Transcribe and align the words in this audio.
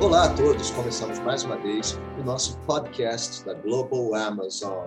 Olá 0.00 0.26
a 0.26 0.34
todos, 0.36 0.70
começamos 0.70 1.18
mais 1.18 1.42
uma 1.42 1.56
vez 1.56 1.98
o 2.20 2.22
nosso 2.22 2.56
podcast 2.58 3.44
da 3.44 3.52
Global 3.52 4.14
Amazon. 4.14 4.86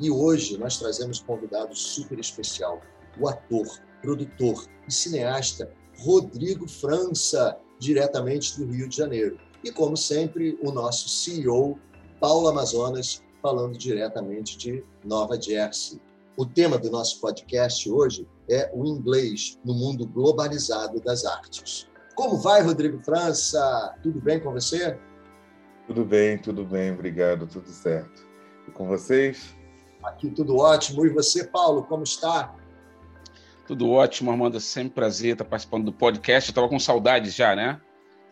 E 0.00 0.10
hoje 0.10 0.56
nós 0.56 0.78
trazemos 0.78 1.20
um 1.20 1.26
convidado 1.26 1.76
super 1.76 2.18
especial, 2.18 2.80
o 3.20 3.28
ator, 3.28 3.66
produtor 4.00 4.64
e 4.88 4.92
cineasta 4.92 5.70
Rodrigo 5.98 6.66
França, 6.66 7.58
diretamente 7.78 8.58
do 8.58 8.72
Rio 8.72 8.88
de 8.88 8.96
Janeiro. 8.96 9.38
E 9.62 9.70
como 9.70 9.94
sempre, 9.94 10.58
o 10.62 10.72
nosso 10.72 11.06
CEO, 11.06 11.78
Paulo 12.18 12.48
Amazonas, 12.48 13.22
falando 13.42 13.76
diretamente 13.76 14.56
de 14.56 14.82
Nova 15.04 15.38
Jersey. 15.38 16.00
O 16.34 16.46
tema 16.46 16.78
do 16.78 16.90
nosso 16.90 17.20
podcast 17.20 17.90
hoje 17.90 18.26
é 18.48 18.70
o 18.74 18.86
inglês 18.86 19.58
no 19.62 19.74
mundo 19.74 20.06
globalizado 20.06 20.98
das 20.98 21.26
artes. 21.26 21.86
Como 22.16 22.38
vai, 22.38 22.62
Rodrigo 22.62 22.98
França? 22.98 23.94
Tudo 24.02 24.18
bem 24.22 24.40
com 24.40 24.50
você? 24.50 24.98
Tudo 25.86 26.02
bem, 26.02 26.38
tudo 26.38 26.64
bem, 26.64 26.90
obrigado, 26.90 27.46
tudo 27.46 27.68
certo. 27.68 28.26
E 28.66 28.70
com 28.70 28.88
vocês? 28.88 29.54
Aqui 30.02 30.30
tudo 30.30 30.56
ótimo. 30.56 31.04
E 31.04 31.10
você, 31.10 31.44
Paulo, 31.44 31.84
como 31.84 32.04
está? 32.04 32.54
Tudo 33.66 33.90
ótimo, 33.90 34.30
Armando. 34.30 34.56
É 34.56 34.60
sempre 34.60 34.94
prazer 34.94 35.32
estar 35.32 35.44
participando 35.44 35.84
do 35.84 35.92
podcast. 35.92 36.48
Eu 36.48 36.52
estava 36.52 36.68
com 36.70 36.78
saudades 36.78 37.34
já, 37.34 37.54
né? 37.54 37.78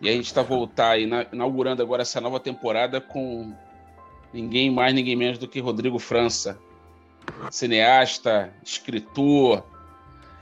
E 0.01 0.09
a 0.09 0.13
gente 0.13 0.27
está 0.27 0.41
voltar 0.43 0.93
aí, 0.93 1.05
inaugurando 1.31 1.83
agora 1.83 2.03
essa 2.03 2.23
nova 2.23 2.41
temporada 2.41 3.03
com 3.03 3.55
ninguém 4.33 4.71
mais, 4.71 4.95
ninguém 4.95 5.15
menos 5.15 5.37
do 5.37 5.47
que 5.47 5.61
Rodrigo 5.61 5.99
França, 5.99 6.59
cineasta, 7.51 8.51
escritor, 8.65 9.63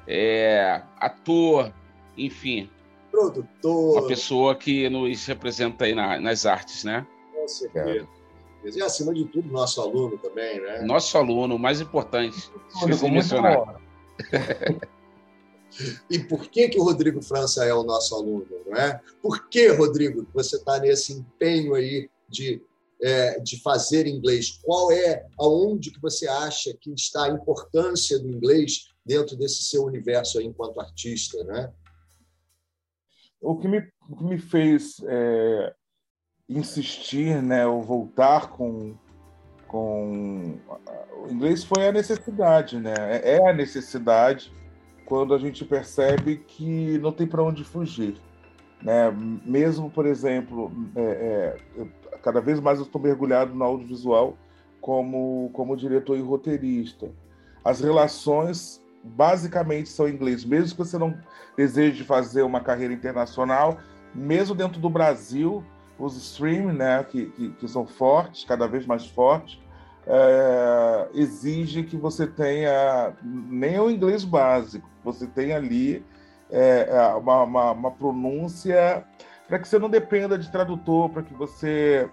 é, 0.06 0.80
ator, 1.00 1.72
enfim, 2.16 2.70
produtor. 3.12 3.98
Uma 3.98 4.08
pessoa 4.08 4.56
que 4.56 4.88
nos 4.88 5.24
representa 5.26 5.84
aí 5.84 5.94
na, 5.94 6.18
nas 6.18 6.46
artes, 6.46 6.82
né? 6.82 7.06
Com 7.32 7.46
certeza. 7.46 8.08
E 8.64 8.80
acima 8.80 9.12
de 9.12 9.24
tudo, 9.26 9.50
nosso 9.50 9.80
aluno 9.80 10.16
também, 10.18 10.60
né? 10.60 10.82
Nosso 10.82 11.18
aluno, 11.18 11.56
o 11.56 11.58
mais 11.58 11.80
importante. 11.80 12.50
Esqueci 12.74 13.10
mencionar. 13.10 13.80
e 16.08 16.18
por 16.20 16.48
que, 16.48 16.68
que 16.68 16.78
o 16.78 16.84
Rodrigo 16.84 17.20
França 17.20 17.64
é 17.64 17.74
o 17.74 17.82
nosso 17.82 18.14
aluno, 18.14 18.46
não 18.66 18.76
é? 18.76 19.00
Por 19.20 19.48
que, 19.48 19.68
Rodrigo, 19.68 20.26
você 20.32 20.56
está 20.56 20.78
nesse 20.78 21.12
empenho 21.12 21.74
aí 21.74 22.08
de, 22.28 22.62
é, 23.02 23.40
de 23.40 23.60
fazer 23.60 24.06
inglês? 24.06 24.60
Qual 24.62 24.92
é, 24.92 25.26
aonde 25.38 25.90
que 25.90 26.00
você 26.00 26.28
acha 26.28 26.72
que 26.80 26.92
está 26.92 27.24
a 27.24 27.30
importância 27.30 28.18
do 28.18 28.28
inglês 28.28 28.92
dentro 29.04 29.36
desse 29.36 29.64
seu 29.64 29.82
universo 29.82 30.38
aí 30.38 30.46
enquanto 30.46 30.80
artista, 30.80 31.42
né? 31.44 31.72
O 33.42 33.56
que 33.56 33.66
me, 33.66 33.78
o 34.08 34.16
que 34.16 34.24
me 34.24 34.38
fez 34.38 35.02
é, 35.04 35.74
insistir, 36.48 37.42
né, 37.42 37.66
ou 37.66 37.82
voltar 37.82 38.50
com, 38.50 38.94
com 39.66 40.58
o 41.24 41.30
inglês 41.30 41.64
foi 41.64 41.88
a 41.88 41.92
necessidade, 41.92 42.78
né? 42.78 42.94
É, 42.96 43.36
é 43.36 43.50
a 43.50 43.52
necessidade 43.52 44.52
quando 45.04 45.34
a 45.34 45.38
gente 45.38 45.64
percebe 45.64 46.36
que 46.36 46.98
não 46.98 47.12
tem 47.12 47.26
para 47.26 47.42
onde 47.42 47.64
fugir, 47.64 48.16
né? 48.82 49.10
Mesmo, 49.44 49.90
por 49.90 50.06
exemplo, 50.06 50.70
é, 50.94 51.56
é, 51.78 51.86
cada 52.22 52.40
vez 52.40 52.60
mais 52.60 52.78
eu 52.78 52.84
estou 52.84 53.00
mergulhado 53.00 53.54
no 53.54 53.64
audiovisual 53.64 54.36
como 54.80 55.50
como 55.52 55.76
diretor 55.76 56.16
e 56.16 56.22
roteirista. 56.22 57.10
As 57.64 57.80
relações 57.80 58.81
basicamente 59.02 59.88
são 59.88 60.08
inglês, 60.08 60.44
mesmo 60.44 60.70
que 60.70 60.78
você 60.78 60.98
não 60.98 61.16
deseje 61.56 62.04
fazer 62.04 62.42
uma 62.42 62.60
carreira 62.60 62.94
internacional, 62.94 63.78
mesmo 64.14 64.54
dentro 64.54 64.80
do 64.80 64.88
Brasil, 64.88 65.64
os 65.98 66.16
streaming, 66.16 66.76
né, 66.76 67.04
que, 67.04 67.26
que, 67.26 67.50
que 67.50 67.68
são 67.68 67.86
fortes, 67.86 68.44
cada 68.44 68.66
vez 68.66 68.86
mais 68.86 69.06
fortes, 69.06 69.58
é, 70.06 71.08
exige 71.14 71.84
que 71.84 71.96
você 71.96 72.26
tenha 72.26 73.12
nem 73.22 73.78
o 73.78 73.90
inglês 73.90 74.24
básico, 74.24 74.88
você 75.04 75.26
tenha 75.26 75.56
ali 75.56 76.04
é, 76.50 76.88
é 76.90 77.14
uma, 77.14 77.42
uma, 77.44 77.70
uma, 77.72 77.90
pronúncia 77.90 79.04
para 79.48 79.58
que 79.58 79.66
você 79.66 79.78
não 79.78 79.88
dependa 79.88 80.36
de 80.36 80.50
tradutor, 80.50 81.08
para 81.08 81.22
que 81.22 81.32
você 81.32 82.08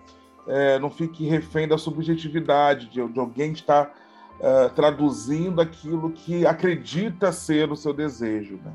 é, 0.47 0.79
não 0.79 0.89
fique 0.89 1.27
refém 1.27 1.67
da 1.67 1.77
subjetividade 1.77 2.87
de, 2.87 3.05
de 3.05 3.19
alguém 3.19 3.51
está 3.51 3.91
uh, 4.39 4.73
traduzindo 4.73 5.61
aquilo 5.61 6.11
que 6.11 6.45
acredita 6.45 7.31
ser 7.31 7.71
o 7.71 7.75
seu 7.75 7.93
desejo. 7.93 8.57
Né? 8.57 8.73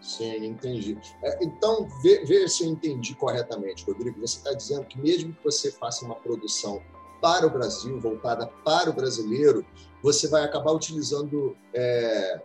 Sim, 0.00 0.46
entendi. 0.46 0.98
É, 1.22 1.44
então, 1.44 1.88
vê, 2.02 2.48
se 2.48 2.64
eu 2.64 2.70
entendi 2.70 3.14
corretamente, 3.14 3.84
Rodrigo. 3.84 4.20
Você 4.20 4.38
está 4.38 4.52
dizendo 4.52 4.84
que 4.86 5.00
mesmo 5.00 5.32
que 5.32 5.44
você 5.44 5.70
faça 5.70 6.04
uma 6.04 6.16
produção 6.16 6.82
para 7.20 7.46
o 7.46 7.50
Brasil, 7.50 8.00
voltada 8.00 8.48
para 8.64 8.90
o 8.90 8.92
brasileiro, 8.92 9.64
você 10.02 10.26
vai 10.28 10.42
acabar 10.42 10.72
utilizando 10.72 11.56
é, 11.72 12.42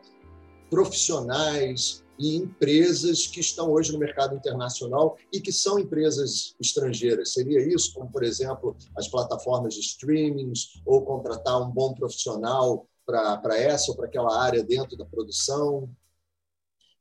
profissionais, 0.69 2.03
e 2.19 2.35
empresas 2.35 3.27
que 3.27 3.39
estão 3.39 3.71
hoje 3.71 3.91
no 3.91 3.99
mercado 3.99 4.35
internacional 4.35 5.17
e 5.31 5.39
que 5.39 5.51
são 5.51 5.79
empresas 5.79 6.55
estrangeiras. 6.59 7.33
Seria 7.33 7.61
isso, 7.61 7.93
como, 7.93 8.11
por 8.11 8.23
exemplo, 8.23 8.75
as 8.97 9.07
plataformas 9.07 9.73
de 9.73 9.81
streamings 9.81 10.81
ou 10.85 11.03
contratar 11.03 11.61
um 11.61 11.69
bom 11.69 11.93
profissional 11.93 12.87
para 13.05 13.57
essa 13.57 13.91
ou 13.91 13.97
para 13.97 14.07
aquela 14.07 14.41
área 14.41 14.63
dentro 14.63 14.97
da 14.97 15.05
produção? 15.05 15.89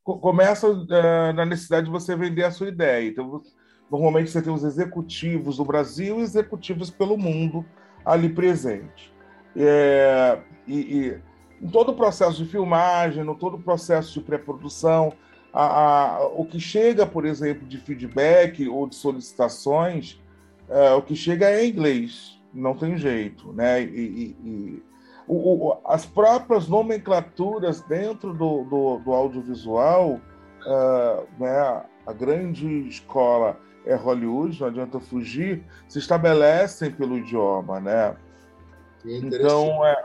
Começa 0.05 0.69
uh, 0.69 1.33
na 1.35 1.45
necessidade 1.45 1.87
de 1.87 1.93
você 1.93 2.15
vender 2.15 2.45
a 2.45 2.53
sua 2.53 2.69
ideia. 2.69 3.09
Então, 3.09 3.43
normalmente 3.91 4.31
você 4.31 4.41
tem 4.41 4.53
os 4.53 4.63
executivos 4.63 5.57
do 5.57 5.65
Brasil 5.65 6.21
e 6.21 6.23
executivos 6.23 6.91
pelo 6.91 7.17
mundo 7.17 7.65
ali 8.05 8.29
presentes. 8.29 9.11
É, 9.57 10.39
e, 10.67 10.79
e 10.79 11.23
em 11.61 11.69
todo 11.69 11.91
o 11.91 11.95
processo 11.95 12.43
de 12.43 12.51
filmagem, 12.51 13.25
no 13.25 13.35
todo 13.35 13.57
o 13.57 13.63
processo 13.63 14.13
de 14.13 14.21
pré-produção, 14.21 15.13
o 16.35 16.45
que 16.45 16.61
chega, 16.61 17.07
por 17.07 17.25
exemplo, 17.25 17.67
de 17.67 17.79
feedback 17.79 18.69
ou 18.69 18.87
de 18.87 18.95
solicitações, 18.95 20.21
é, 20.69 20.93
o 20.93 21.03
que 21.03 21.15
chega 21.17 21.49
é 21.49 21.65
em 21.65 21.71
inglês, 21.71 22.39
não 22.53 22.75
tem 22.75 22.97
jeito, 22.99 23.53
né? 23.53 23.83
E, 23.83 23.87
e, 23.87 24.37
e 24.45 24.83
o, 25.27 25.69
o, 25.69 25.81
as 25.87 26.05
próprias 26.05 26.69
nomenclaturas 26.69 27.81
dentro 27.83 28.33
do, 28.35 28.65
do, 28.65 28.99
do 28.99 29.13
audiovisual, 29.13 30.21
uh, 30.67 31.27
né? 31.39 31.85
A 32.07 32.13
grande 32.13 32.89
escola 32.89 33.59
é 33.85 33.95
Hollywood, 33.95 34.61
não 34.61 34.69
adianta 34.69 35.01
fugir, 35.01 35.65
se 35.89 35.99
estabelecem 35.99 36.91
pelo 36.91 37.19
idioma, 37.19 37.81
né? 37.81 38.17
Então, 39.05 39.85
é, 39.87 40.05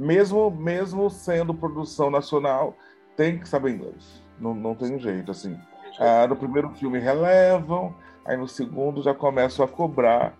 mesmo 0.00 0.50
mesmo 0.50 1.10
sendo 1.10 1.52
produção 1.52 2.10
nacional, 2.10 2.74
tem 3.16 3.38
que 3.38 3.48
saber 3.48 3.72
inglês. 3.72 4.22
Não, 4.38 4.54
não 4.54 4.74
tem 4.74 4.98
jeito, 4.98 5.30
assim. 5.30 5.58
Ah, 5.98 6.26
no 6.26 6.36
primeiro 6.36 6.70
filme 6.70 6.98
relevam, 6.98 7.94
aí 8.24 8.36
no 8.36 8.48
segundo 8.48 9.02
já 9.02 9.14
começam 9.14 9.64
a 9.64 9.68
cobrar 9.68 10.34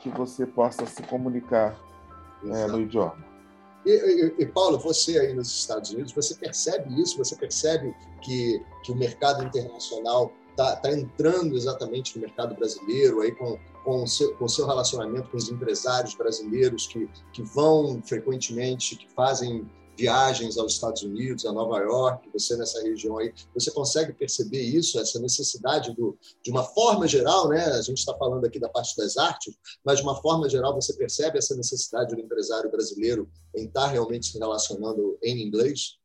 que 0.00 0.08
você 0.08 0.44
possa 0.44 0.84
se 0.86 1.02
comunicar 1.04 1.76
é, 2.44 2.66
no 2.66 2.80
idioma. 2.80 3.24
E, 3.86 3.90
e, 3.90 4.42
e, 4.42 4.46
Paulo, 4.46 4.78
você 4.78 5.18
aí 5.18 5.32
nos 5.34 5.48
Estados 5.48 5.90
Unidos, 5.90 6.12
você 6.12 6.34
percebe 6.34 7.00
isso? 7.00 7.16
Você 7.18 7.36
percebe 7.36 7.94
que, 8.22 8.60
que 8.82 8.90
o 8.90 8.96
mercado 8.96 9.44
internacional 9.44 10.32
está 10.54 10.76
tá 10.76 10.92
entrando 10.92 11.56
exatamente 11.56 12.16
no 12.16 12.22
mercado 12.22 12.54
brasileiro 12.54 13.20
aí 13.20 13.32
com 13.32 13.58
com 13.84 14.02
o 14.02 14.06
seu, 14.06 14.34
com 14.36 14.46
o 14.46 14.48
seu 14.48 14.66
relacionamento 14.66 15.28
com 15.28 15.36
os 15.36 15.50
empresários 15.50 16.14
brasileiros 16.14 16.86
que, 16.86 17.06
que 17.34 17.42
vão 17.42 18.02
frequentemente, 18.02 18.96
que 18.96 19.06
fazem 19.12 19.70
viagens 19.96 20.58
aos 20.58 20.72
Estados 20.72 21.02
Unidos, 21.02 21.46
a 21.46 21.52
Nova 21.52 21.78
York, 21.78 22.28
você 22.32 22.56
nessa 22.56 22.82
região 22.82 23.18
aí, 23.18 23.32
você 23.54 23.70
consegue 23.70 24.12
perceber 24.12 24.60
isso, 24.60 24.98
essa 24.98 25.20
necessidade 25.20 25.94
do, 25.94 26.18
de 26.42 26.50
uma 26.50 26.64
forma 26.64 27.06
geral, 27.06 27.48
né? 27.48 27.64
A 27.64 27.80
gente 27.80 27.98
está 27.98 28.12
falando 28.16 28.44
aqui 28.44 28.58
da 28.58 28.68
parte 28.68 28.96
das 28.96 29.16
artes, 29.16 29.54
mas 29.84 29.98
de 29.98 30.02
uma 30.02 30.20
forma 30.20 30.48
geral 30.48 30.74
você 30.74 30.94
percebe 30.94 31.38
essa 31.38 31.54
necessidade 31.54 32.14
do 32.14 32.20
empresário 32.20 32.70
brasileiro 32.70 33.30
em 33.54 33.66
estar 33.66 33.86
realmente 33.86 34.26
se 34.26 34.38
relacionando 34.38 35.16
em 35.22 35.46
inglês? 35.46 35.96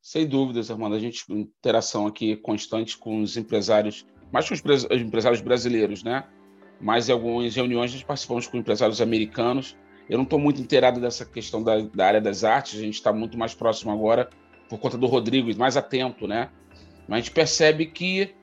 Sem 0.00 0.26
dúvidas, 0.26 0.70
Armando. 0.70 0.94
A 0.94 1.00
gente 1.00 1.24
interação 1.30 2.06
aqui 2.06 2.36
constante 2.36 2.96
com 2.96 3.20
os 3.20 3.36
empresários, 3.36 4.06
mais 4.32 4.48
com 4.48 4.54
os 4.54 5.00
empresários 5.00 5.40
brasileiros, 5.40 6.02
né? 6.02 6.24
mas 6.80 7.08
em 7.08 7.12
algumas 7.12 7.54
reuniões 7.54 7.92
nós 7.92 8.02
participamos 8.02 8.46
com 8.46 8.56
empresários 8.56 9.00
americanos. 9.00 9.76
Eu 10.08 10.16
não 10.16 10.24
estou 10.24 10.38
muito 10.38 10.60
inteirado 10.60 11.00
dessa 11.00 11.24
questão 11.24 11.62
da, 11.62 11.80
da, 11.80 12.06
área 12.06 12.20
das 12.20 12.44
artes, 12.44 12.78
a 12.78 12.82
gente 12.82 12.94
está 12.94 13.12
muito 13.12 13.36
mais 13.36 13.54
próximo 13.54 13.92
agora 13.92 14.30
por 14.68 14.78
conta 14.78 14.96
do 14.96 15.06
Rodrigo, 15.06 15.54
mais 15.56 15.76
atento, 15.76 16.26
né? 16.26 16.50
Mas 17.06 17.18
a 17.18 17.20
gente 17.20 17.30
percebe 17.30 17.86
que 17.86 18.34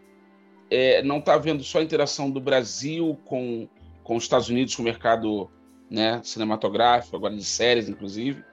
é, 0.69 1.01
não 1.03 1.19
está 1.19 1.35
havendo 1.35 1.63
só 1.63 1.79
a 1.79 1.83
interação 1.83 2.29
do 2.29 2.41
Brasil 2.41 3.17
com, 3.25 3.67
com 4.03 4.15
os 4.15 4.23
Estados 4.23 4.49
Unidos, 4.49 4.75
com 4.75 4.81
o 4.81 4.85
mercado 4.85 5.49
né, 5.89 6.19
cinematográfico, 6.23 7.15
agora 7.15 7.35
de 7.35 7.43
séries, 7.43 7.87
inclusive, 7.87 8.43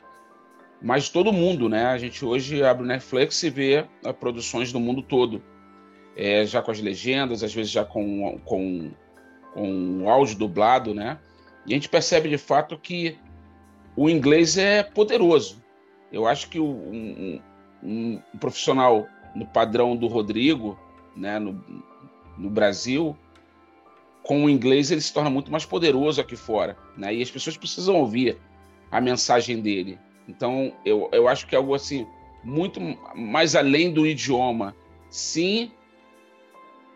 mas 0.83 1.09
todo 1.09 1.33
mundo, 1.33 1.69
né? 1.69 1.87
A 1.87 1.99
gente 1.99 2.25
hoje 2.25 2.63
abre 2.65 2.83
o 2.83 2.87
Netflix 2.87 3.43
e 3.43 3.51
vê 3.51 3.87
produções 4.19 4.73
do 4.73 4.81
mundo 4.81 5.03
todo. 5.03 5.43
é, 6.17 6.45
já 6.45 6.61
com 6.61 6.71
as 6.71 6.81
legendas, 6.81 7.43
às 7.43 7.55
vezes 7.55 7.71
já 7.71 7.85
com, 7.85 8.39
com, 8.45 8.91
com 9.55 10.03
o 10.03 10.09
áudio 10.09 10.37
dublado, 10.37 10.95
né? 10.95 11.19
E 11.67 11.73
a 11.73 11.77
gente 11.77 11.89
percebe 11.89 12.29
de 12.29 12.39
fato 12.39 12.79
que 12.79 13.17
o 13.97 14.09
inglês 14.09 14.59
é 14.59 14.83
poderoso. 14.83 15.63
Eu 16.11 16.27
acho 16.27 16.49
que 16.49 16.61
um, 16.61 17.41
um, 17.83 18.21
um 18.33 18.39
profissional 18.39 19.07
no 19.35 19.47
padrão 19.47 19.97
do 19.97 20.07
Rodrigo, 20.07 20.79
né, 21.17 21.39
no, 21.39 21.65
no 22.37 22.51
Brasil, 22.51 23.17
com 24.23 24.45
o 24.45 24.51
inglês 24.51 24.91
ele 24.91 25.01
se 25.01 25.13
torna 25.13 25.31
muito 25.31 25.51
mais 25.51 25.65
poderoso 25.65 26.21
aqui 26.21 26.37
fora, 26.37 26.77
né? 26.97 27.15
E 27.15 27.23
as 27.23 27.31
pessoas 27.31 27.57
precisam 27.57 27.97
ouvir 27.97 28.39
a 28.91 29.01
mensagem 29.01 29.61
dele. 29.61 29.99
Então, 30.29 30.73
eu, 30.85 31.09
eu 31.13 31.29
acho 31.29 31.47
que 31.47 31.55
é 31.55 31.59
algo 31.59 31.75
assim 31.75 32.07
muito 32.45 32.81
mais 33.15 33.55
além 33.55 33.93
do 33.93 34.07
idioma. 34.07 34.75
Sim, 35.11 35.71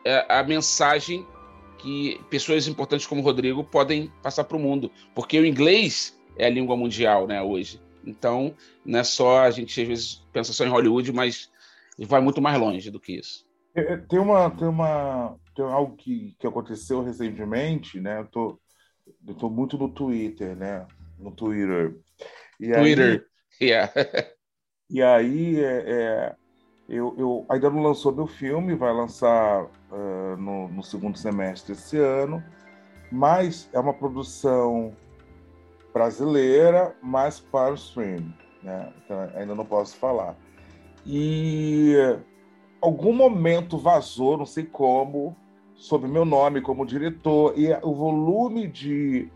é 0.05 0.25
a 0.29 0.43
mensagem 0.43 1.27
que 1.79 2.21
pessoas 2.31 2.67
importantes 2.67 3.07
como 3.07 3.21
Rodrigo 3.21 3.63
podem 3.63 4.11
passar 4.23 4.45
para 4.45 4.57
o 4.57 4.61
mundo, 4.61 4.91
porque 5.15 5.39
o 5.39 5.47
inglês 5.47 6.19
é 6.37 6.47
a 6.47 6.51
língua 6.51 6.77
mundial, 6.77 7.27
né, 7.27 7.43
hoje. 7.43 7.81
Então, 8.05 8.55
não 8.85 9.01
é 9.01 9.05
só 9.05 9.41
a 9.41 9.51
gente 9.51 9.81
às 9.81 9.89
vezes 9.89 10.27
pensa 10.33 10.53
só 10.53 10.65
em 10.65 10.71
Hollywood, 10.71 11.13
mas 11.13 11.51
vai 11.99 12.21
muito 12.21 12.41
mais 12.41 12.59
longe 12.59 12.91
do 12.91 13.01
que 13.01 13.19
isso. 13.19 13.47
É, 13.75 13.93
é, 13.93 13.97
tem 13.97 14.19
uma, 14.19 14.51
tem 14.51 14.69
uma, 14.69 15.37
tem 15.55 15.65
algo 15.65 15.97
que, 15.97 16.35
que 16.39 16.47
aconteceu 16.47 17.03
recentemente, 17.03 18.01
né? 18.01 18.21
Eu 18.21 18.27
tô, 18.27 18.61
eu 19.27 19.35
tô 19.35 19.51
muito 19.51 19.77
no 19.77 19.89
Twitter, 19.89 20.57
né? 20.57 20.87
No 21.19 21.31
Twitter. 21.31 21.97
E 22.61 22.73
Twitter, 22.73 23.27
aí, 23.61 23.67
yeah. 23.67 23.93
e 24.91 25.03
aí, 25.03 25.61
é, 25.63 25.85
é, 25.87 26.35
eu, 26.89 27.15
eu 27.19 27.47
ainda 27.49 27.71
não 27.71 27.83
lançou 27.83 28.15
meu 28.15 28.27
filme, 28.27 28.75
vai 28.75 28.93
lançar 28.93 29.65
uh, 29.65 30.37
no, 30.39 30.69
no 30.69 30.83
segundo 30.83 31.19
semestre 31.19 31.73
esse 31.73 31.99
ano, 31.99 32.43
mas 33.11 33.69
é 33.73 33.79
uma 33.79 33.95
produção 33.95 34.97
brasileira, 35.93 36.95
mas 37.03 37.41
para 37.41 37.73
o 37.73 37.75
stream, 37.75 38.33
né? 38.63 38.93
Então, 39.05 39.31
ainda 39.35 39.55
não 39.55 39.65
posso 39.65 39.97
falar. 39.97 40.37
E 41.05 41.95
algum 42.81 43.13
momento 43.13 43.79
vazou, 43.79 44.37
não 44.37 44.47
sei 44.47 44.65
como, 44.65 45.37
sobre 45.75 46.09
meu 46.09 46.25
nome 46.25 46.61
como 46.61 46.87
diretor 46.87 47.57
e 47.57 47.73
o 47.83 47.95
volume 47.95 48.67
de 48.67 49.31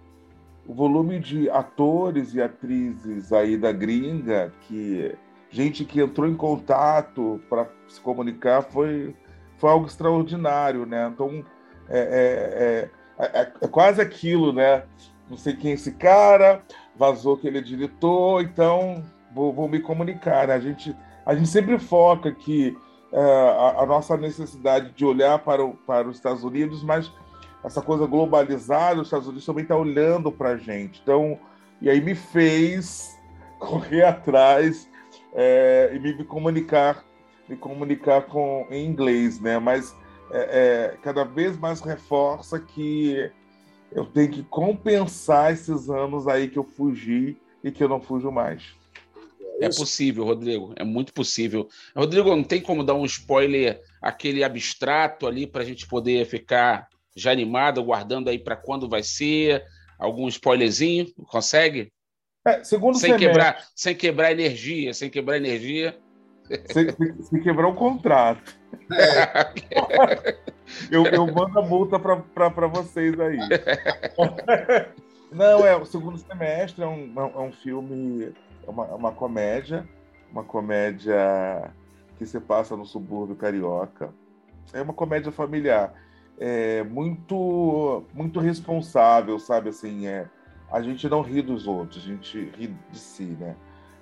o 0.71 0.73
volume 0.73 1.19
de 1.19 1.51
atores 1.51 2.33
e 2.33 2.41
atrizes 2.41 3.33
aí 3.33 3.57
da 3.57 3.73
gringa 3.73 4.53
que 4.61 5.17
gente 5.51 5.85
que 5.85 6.01
entrou 6.01 6.29
em 6.29 6.37
contato 6.37 7.41
para 7.51 7.67
se 7.89 8.01
comunicar 8.01 8.63
foi 8.63 9.13
foi 9.57 9.69
algo 9.69 9.87
extraordinário, 9.87 10.87
né? 10.87 11.11
Então 11.13 11.45
é, 11.89 12.89
é, 13.19 13.25
é, 13.25 13.41
é, 13.41 13.53
é 13.63 13.67
quase 13.67 14.01
aquilo, 14.01 14.53
né? 14.53 14.85
Não 15.29 15.37
sei 15.37 15.57
quem 15.57 15.73
é 15.73 15.75
esse 15.75 15.91
cara, 15.91 16.63
vazou 16.97 17.37
que 17.37 17.49
ele 17.49 17.59
é 17.59 17.63
diretor, 17.63 18.41
então 18.41 19.03
vou, 19.35 19.53
vou 19.53 19.69
me 19.69 19.81
comunicar. 19.81 20.47
Né? 20.47 20.55
A 20.55 20.61
gente 20.61 20.97
a 21.27 21.35
gente 21.35 21.49
sempre 21.49 21.81
foca 21.81 22.31
que 22.31 22.79
é, 23.13 23.21
a, 23.21 23.83
a, 23.83 23.87
nossa 23.87 24.17
necessidade 24.17 24.93
de 24.93 25.05
olhar 25.05 25.41
para, 25.41 25.65
o, 25.65 25.75
para 25.75 26.09
os 26.09 26.15
Estados 26.15 26.45
Unidos, 26.45 26.85
mas 26.85 27.11
essa 27.63 27.83
coisa 27.83 28.07
globalizada, 28.07 29.01
os 29.01 29.09
Estados 29.09 29.27
Unidos 29.27 29.47
também 29.47 29.63
está 29.63 29.77
olhando 29.77 30.33
para 30.33 30.51
a 30.51 30.57
gente. 30.57 31.01
Então, 31.03 31.39
e 31.81 31.91
aí 31.91 32.01
me 32.01 32.15
fez 32.15 33.17
correr 33.59 34.05
atrás 34.05 34.89
é, 35.35 35.91
e 35.95 35.99
me 35.99 36.25
comunicar, 36.25 37.05
me 37.49 37.57
comunicar 37.57 38.23
com 38.23 38.67
em 38.71 38.87
inglês, 38.87 39.41
né? 39.41 39.59
Mas 39.59 39.95
é, 40.31 40.93
é, 40.93 40.97
cada 41.03 41.25
vez 41.25 41.59
mais 41.59 41.81
reforça 41.81 42.59
que 42.59 43.31
eu 43.93 44.07
tenho 44.07 44.31
que 44.31 44.43
compensar 44.45 45.53
esses 45.53 45.91
anos 45.91 46.29
aí 46.29 46.49
que 46.49 46.59
eu 46.59 46.65
fugi 46.65 47.37
e 47.63 47.71
que 47.71 47.83
eu 47.83 47.89
não 47.89 48.01
fujo 48.01 48.31
mais. 48.31 48.79
É 49.61 49.69
possível, 49.69 50.25
Rodrigo. 50.25 50.73
É 50.77 50.85
muito 50.85 51.13
possível. 51.13 51.69
Rodrigo, 51.95 52.31
não 52.31 52.43
tem 52.43 52.63
como 52.63 52.83
dar 52.83 52.95
um 52.95 53.05
spoiler, 53.05 53.79
aquele 54.01 54.43
abstrato 54.43 55.27
ali, 55.27 55.47
para 55.47 55.61
a 55.61 55.67
gente 55.67 55.87
poder 55.87 56.25
ficar 56.25 56.89
já 57.17 57.31
animado, 57.31 57.83
guardando 57.83 58.29
aí 58.29 58.39
para 58.39 58.57
quando 58.57 58.89
vai 58.89 59.03
ser? 59.03 59.65
Algum 59.99 60.29
spoilerzinho? 60.29 61.07
Consegue? 61.29 61.93
É, 62.47 62.65
segundo 62.65 62.97
sem 62.97 63.17
quebrar, 63.17 63.67
sem 63.77 63.95
quebrar 63.95 64.33
energia, 64.33 64.95
sem 64.95 65.11
quebrar 65.11 65.37
energia. 65.37 65.99
Sem, 66.73 66.89
sem 67.23 67.43
quebrar 67.43 67.69
o 67.69 67.75
contrato. 67.75 68.59
É. 68.93 70.37
eu, 70.91 71.05
eu 71.07 71.27
mando 71.27 71.59
a 71.59 71.63
multa 71.63 71.99
para 71.99 72.67
vocês 72.67 73.19
aí. 73.21 73.39
Não, 75.31 75.65
é 75.65 75.77
o 75.77 75.85
segundo 75.85 76.19
semestre, 76.19 76.83
é 76.83 76.87
um, 76.87 77.13
é 77.17 77.39
um 77.39 77.53
filme 77.53 78.33
é 78.67 78.71
uma, 78.71 78.87
é 78.87 78.95
uma 78.95 79.13
comédia, 79.13 79.89
uma 80.31 80.45
comédia 80.45 81.71
que 82.19 82.27
se 82.27 82.39
passa 82.41 82.77
no 82.77 82.85
subúrbio 82.85 83.37
carioca. 83.37 84.13
É 84.73 84.81
uma 84.81 84.93
comédia 84.93 85.33
familiar, 85.33 85.93
é 86.41 86.83
muito 86.83 88.03
muito 88.15 88.41
responsável, 88.41 89.39
sabe 89.39 89.69
assim, 89.69 90.07
é 90.07 90.27
a 90.73 90.81
gente 90.81 91.09
não 91.09 91.21
ri 91.21 91.43
dos 91.43 91.67
outros, 91.67 92.03
a 92.03 92.07
gente 92.07 92.51
ri 92.57 92.75
de 92.91 92.99
si, 92.99 93.37
né? 93.39 93.55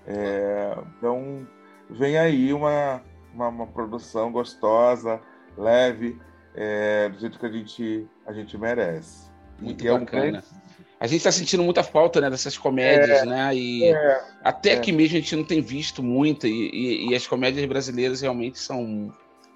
É, 0.06 0.76
então 0.96 1.46
vem 1.90 2.16
aí 2.16 2.52
uma, 2.52 3.02
uma, 3.34 3.48
uma, 3.48 3.66
produção 3.66 4.30
gostosa, 4.30 5.20
leve, 5.56 6.18
é, 6.54 7.08
do 7.08 7.18
jeito 7.18 7.38
que 7.38 7.46
a 7.46 7.50
gente 7.50 8.06
a 8.26 8.32
gente 8.32 8.56
merece. 8.56 9.28
Muito 9.58 9.84
e 9.84 9.90
bacana. 9.90 10.38
É 10.38 10.40
um 10.40 10.68
a 11.00 11.06
gente 11.06 11.18
está 11.18 11.30
sentindo 11.30 11.62
muita 11.62 11.84
falta 11.84 12.20
né, 12.20 12.28
dessas 12.28 12.58
comédias, 12.58 13.20
é, 13.20 13.24
né? 13.24 13.54
E 13.54 13.84
é, 13.84 14.24
até 14.42 14.72
é. 14.72 14.80
que 14.80 14.90
mesmo 14.90 15.16
a 15.16 15.20
gente 15.20 15.36
não 15.36 15.44
tem 15.44 15.60
visto 15.60 16.02
muita, 16.02 16.48
e, 16.48 16.50
e, 16.52 17.10
e, 17.10 17.14
as 17.14 17.26
comédias 17.26 17.64
brasileiras 17.66 18.20
realmente 18.20 18.58
são 18.58 19.12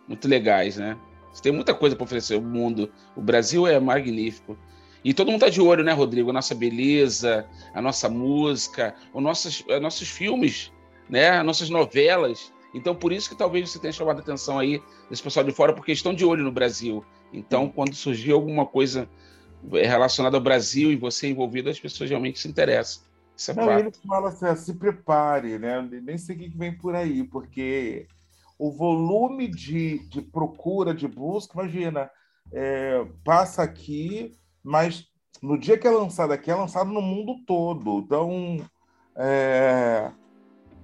muito 0.06 0.28
legais, 0.28 0.76
né? 0.76 0.96
Você 1.32 1.42
tem 1.42 1.52
muita 1.52 1.74
coisa 1.74 1.96
para 1.96 2.04
oferecer 2.04 2.34
ao 2.34 2.42
mundo. 2.42 2.90
O 3.16 3.22
Brasil 3.22 3.66
é 3.66 3.78
magnífico. 3.80 4.56
E 5.04 5.12
todo 5.12 5.28
mundo 5.28 5.40
está 5.42 5.48
de 5.48 5.60
olho, 5.60 5.82
né, 5.82 5.92
Rodrigo? 5.92 6.30
A 6.30 6.32
nossa 6.32 6.54
beleza, 6.54 7.46
a 7.74 7.82
nossa 7.82 8.08
música, 8.08 8.94
os 9.12 9.22
nossos, 9.22 9.64
os 9.68 9.80
nossos 9.80 10.08
filmes, 10.08 10.72
né? 11.08 11.30
As 11.30 11.44
nossas 11.44 11.70
novelas. 11.70 12.52
Então, 12.74 12.94
por 12.94 13.12
isso 13.12 13.28
que 13.28 13.36
talvez 13.36 13.68
você 13.68 13.78
tenha 13.78 13.92
chamado 13.92 14.18
a 14.18 14.20
atenção 14.20 14.58
aí 14.58 14.80
desse 15.10 15.22
pessoal 15.22 15.44
de 15.44 15.52
fora, 15.52 15.72
porque 15.72 15.92
estão 15.92 16.14
de 16.14 16.24
olho 16.24 16.44
no 16.44 16.52
Brasil. 16.52 17.04
Então, 17.32 17.68
quando 17.68 17.94
surgir 17.94 18.32
alguma 18.32 18.64
coisa 18.64 19.08
relacionado 19.70 20.34
ao 20.34 20.40
Brasil 20.40 20.90
e 20.92 20.96
você 20.96 21.28
envolvido, 21.28 21.68
as 21.68 21.78
pessoas 21.78 22.08
realmente 22.08 22.38
se 22.38 22.48
interessam. 22.48 23.02
Isso 23.36 23.50
é 23.50 23.54
Não, 23.54 23.64
fato. 23.66 23.80
ele 23.80 23.92
fala 24.06 24.28
assim, 24.28 24.56
se 24.56 24.74
prepare, 24.74 25.58
né? 25.58 25.86
Nem 26.02 26.16
sei 26.18 26.36
o 26.36 26.38
que 26.38 26.48
vem 26.48 26.76
por 26.76 26.94
aí, 26.94 27.24
porque 27.24 28.06
o 28.62 28.70
volume 28.70 29.48
de, 29.48 29.98
de 30.06 30.22
procura, 30.22 30.94
de 30.94 31.08
busca, 31.08 31.60
imagina, 31.60 32.08
é, 32.52 33.04
passa 33.24 33.60
aqui, 33.60 34.30
mas 34.62 35.08
no 35.42 35.58
dia 35.58 35.76
que 35.76 35.84
é 35.84 35.90
lançado 35.90 36.32
aqui, 36.32 36.48
é 36.48 36.54
lançado 36.54 36.88
no 36.88 37.02
mundo 37.02 37.44
todo. 37.44 37.98
Então, 37.98 38.64
é, 39.16 40.12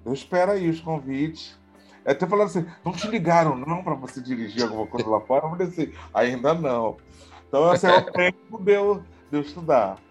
eu 0.05 0.13
espero 0.13 0.51
aí 0.51 0.69
os 0.69 0.81
convites. 0.81 1.57
Até 2.05 2.27
falando 2.27 2.49
assim, 2.49 2.67
não 2.85 2.91
te 2.91 3.07
ligaram 3.07 3.57
não 3.57 3.85
para 3.85 3.95
você 3.95 4.21
dirigir 4.21 4.65
alguma 4.65 4.89
coisa 4.89 5.09
lá 5.09 5.21
fora? 5.21 5.47
Eu 5.47 5.51
falei 5.51 5.69
assim, 5.69 5.93
ainda 6.13 6.55
não. 6.55 6.97
Então, 7.47 7.73
esse 7.73 7.87
é 7.87 7.97
o 7.97 8.03
tempo 8.11 8.61
de 8.61 8.73
eu, 8.73 9.05
de 9.31 9.39
eu 9.39 9.41
estudar. 9.43 10.03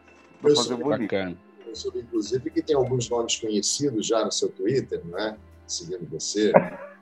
Eu 0.42 0.56
fazer 0.56 0.78
bacana. 0.78 1.38
Eu 1.66 1.76
soube, 1.76 2.00
inclusive, 2.00 2.50
que 2.50 2.62
tem 2.62 2.78
alguns 2.78 3.10
nomes 3.10 3.36
conhecidos 3.36 4.08
já 4.08 4.24
no 4.24 4.32
seu 4.32 4.48
Twitter, 4.48 5.02
não 5.04 5.20
é? 5.20 5.38
Seguindo 5.68 6.10
você. 6.10 6.54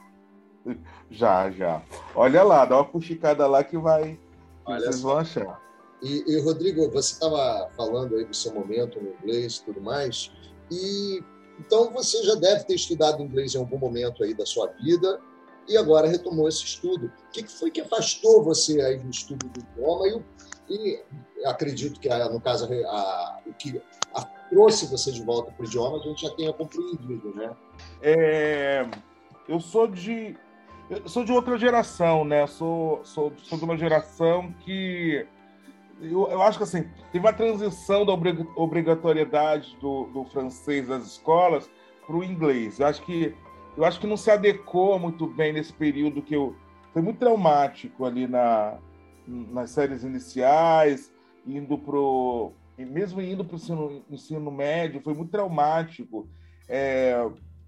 já, 1.09 1.49
já. 1.51 1.81
Olha 2.15 2.43
lá, 2.43 2.65
dá 2.65 2.77
uma 2.77 2.85
puxicada 2.85 3.47
lá 3.47 3.63
que 3.63 3.77
vai. 3.77 4.19
Olha 4.65 4.79
vocês 4.79 5.01
vão 5.01 5.17
achar. 5.17 5.61
E, 6.01 6.23
e 6.27 6.39
Rodrigo, 6.41 6.89
você 6.91 7.13
estava 7.13 7.69
falando 7.75 8.15
aí 8.15 8.25
do 8.25 8.35
seu 8.35 8.53
momento 8.53 9.01
no 9.01 9.13
inglês 9.13 9.57
e 9.57 9.65
tudo 9.65 9.81
mais, 9.81 10.31
e 10.71 11.23
então 11.59 11.91
você 11.91 12.21
já 12.23 12.35
deve 12.35 12.65
ter 12.65 12.75
estudado 12.75 13.23
inglês 13.23 13.55
em 13.55 13.57
algum 13.57 13.77
momento 13.77 14.23
aí 14.23 14.33
da 14.33 14.45
sua 14.45 14.67
vida 14.67 15.19
e 15.67 15.77
agora 15.77 16.07
retomou 16.07 16.47
esse 16.47 16.63
estudo. 16.63 17.07
O 17.07 17.31
que 17.31 17.47
foi 17.47 17.71
que 17.71 17.81
afastou 17.81 18.43
você 18.43 18.81
aí 18.81 18.97
do 18.97 19.09
estudo 19.09 19.47
do 19.47 19.59
idioma 19.59 20.23
e, 20.69 20.99
e 21.39 21.45
acredito 21.45 21.99
que, 21.99 22.09
no 22.09 22.41
caso, 22.41 22.67
a, 22.87 23.39
o 23.45 23.53
que 23.53 23.81
a, 24.13 24.21
trouxe 24.49 24.85
você 24.87 25.11
de 25.11 25.23
volta 25.23 25.51
para 25.51 25.63
o 25.63 25.65
idioma, 25.65 25.97
a 25.97 26.01
gente 26.01 26.21
já 26.21 26.29
tenha 26.31 26.53
compreendido, 26.53 27.33
né? 27.33 27.55
É, 28.01 28.87
eu 29.47 29.59
sou 29.59 29.87
de 29.87 30.37
eu 30.89 31.07
sou 31.07 31.23
de 31.23 31.31
outra 31.31 31.57
geração, 31.57 32.23
né? 32.23 32.45
Sou, 32.47 33.03
sou, 33.03 33.33
sou 33.37 33.57
de 33.57 33.63
uma 33.63 33.77
geração 33.77 34.53
que 34.59 35.25
eu, 36.01 36.27
eu 36.29 36.41
acho 36.41 36.57
que 36.57 36.63
assim 36.63 36.83
teve 37.11 37.25
uma 37.25 37.33
transição 37.33 38.05
da 38.05 38.13
obrigatoriedade 38.55 39.75
do, 39.81 40.05
do 40.05 40.25
francês 40.25 40.87
das 40.87 41.05
escolas 41.05 41.69
para 42.05 42.15
o 42.15 42.23
inglês. 42.23 42.79
Eu 42.79 42.87
acho 42.87 43.01
que 43.03 43.35
eu 43.77 43.83
acho 43.83 43.99
que 43.99 44.07
não 44.07 44.15
se 44.15 44.31
adequou 44.31 44.97
muito 44.97 45.27
bem 45.27 45.51
nesse 45.51 45.73
período 45.73 46.21
que 46.21 46.35
eu, 46.35 46.55
foi 46.93 47.01
muito 47.01 47.19
traumático 47.19 48.05
ali 48.05 48.25
na, 48.25 48.77
nas 49.27 49.71
séries 49.71 50.03
iniciais, 50.03 51.11
indo 51.45 51.77
pro 51.77 52.53
mesmo 52.77 53.21
indo 53.21 53.43
para 53.43 53.53
o 53.53 53.55
ensino, 53.55 54.03
ensino, 54.09 54.51
médio, 54.51 55.01
foi 55.01 55.13
muito 55.13 55.31
traumático. 55.31 56.27
É, 56.67 57.15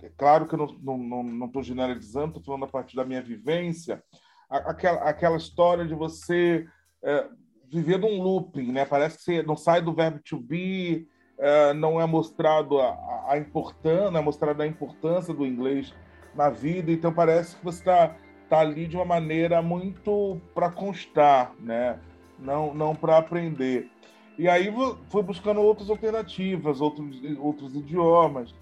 é 0.04 0.10
claro 0.16 0.48
que 0.48 0.54
eu 0.54 0.78
não 0.82 1.46
estou 1.46 1.64
generalizando, 1.64 2.38
estou 2.38 2.44
falando 2.44 2.66
a 2.66 2.68
partir 2.72 2.96
da 2.96 3.06
minha 3.06 3.22
vivência, 3.22 4.04
aquela, 4.50 5.02
aquela 5.02 5.38
história 5.38 5.86
de 5.86 5.96
você 5.96 6.66
é, 7.04 7.28
viver 7.70 7.98
num 7.98 8.22
looping, 8.22 8.72
né? 8.72 8.86
Parece 8.86 9.18
que 9.18 9.24
você 9.24 9.44
não 9.44 9.56
sai 9.56 9.82
do 9.82 9.94
verbo 9.94 10.20
to 10.20 10.40
be, 10.40 11.08
é, 11.38 11.74
não 11.74 12.00
é 12.00 12.06
mostrado 12.06 12.80
a, 12.80 13.26
a 13.30 13.38
importância, 13.38 14.18
é 14.18 14.22
mostrada 14.22 14.64
a 14.64 14.68
importância 14.68 15.34
do 15.34 15.46
inglês 15.46 15.94
na 16.34 16.50
vida, 16.50 16.92
então 16.92 17.12
parece 17.12 17.56
que 17.56 17.66
você 17.66 17.80
está 17.80 18.16
tá 18.50 18.60
ali 18.60 18.88
de 18.88 18.96
uma 18.96 19.06
maneira 19.06 19.62
muito 19.62 20.40
para 20.54 20.70
constar, 20.70 21.54
né? 21.60 22.00
Não, 22.40 22.74
não 22.74 22.96
para 22.96 23.18
aprender. 23.18 23.90
E 24.38 24.48
aí 24.48 24.72
fui 25.10 25.24
buscando 25.24 25.60
outras 25.60 25.90
alternativas, 25.90 26.80
outros, 26.80 27.20
outros 27.40 27.76
idiomas. 27.76 28.54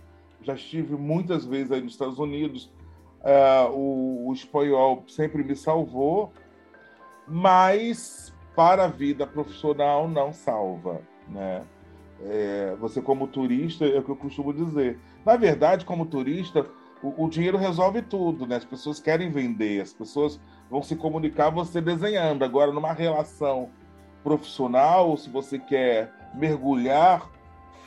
Já 0.45 0.53
estive 0.53 0.95
muitas 0.95 1.43
vezes 1.43 1.71
aí 1.71 1.81
nos 1.81 1.93
Estados 1.93 2.19
Unidos. 2.19 2.71
Uh, 3.21 3.71
o, 3.71 4.27
o 4.29 4.33
espanhol 4.33 5.03
sempre 5.07 5.43
me 5.43 5.55
salvou, 5.55 6.31
mas 7.27 8.31
para 8.55 8.85
a 8.85 8.87
vida 8.87 9.25
profissional 9.25 10.07
não 10.07 10.31
salva, 10.31 11.01
né? 11.27 11.63
É, 12.23 12.75
você 12.79 13.01
como 13.01 13.27
turista, 13.27 13.85
é 13.85 13.97
o 13.97 14.03
que 14.03 14.11
eu 14.11 14.15
costumo 14.15 14.53
dizer. 14.53 14.99
Na 15.25 15.35
verdade, 15.35 15.83
como 15.83 16.05
turista, 16.05 16.65
o, 17.01 17.25
o, 17.25 17.29
dinheiro 17.29 17.57
resolve 17.57 18.03
tudo, 18.03 18.45
né? 18.45 18.57
As 18.57 18.63
pessoas 18.63 18.99
querem 18.99 19.31
vender, 19.31 19.81
as 19.81 19.91
pessoas 19.91 20.39
vão 20.69 20.83
se 20.83 20.95
comunicar 20.95 21.49
você 21.49 21.81
desenhando. 21.81 22.45
Agora, 22.45 22.71
numa 22.71 22.93
relação 22.93 23.69
profissional, 24.23 25.17
se 25.17 25.29
você 25.29 25.57
quer 25.57 26.13
mergulhar 26.35 27.29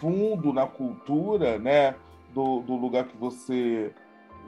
fundo 0.01 0.53
na 0.53 0.67
cultura, 0.67 1.59
né, 1.59 1.95
do, 2.39 2.61
do 2.61 2.77
lugar 2.77 3.09
que 3.09 3.17
você 3.17 3.93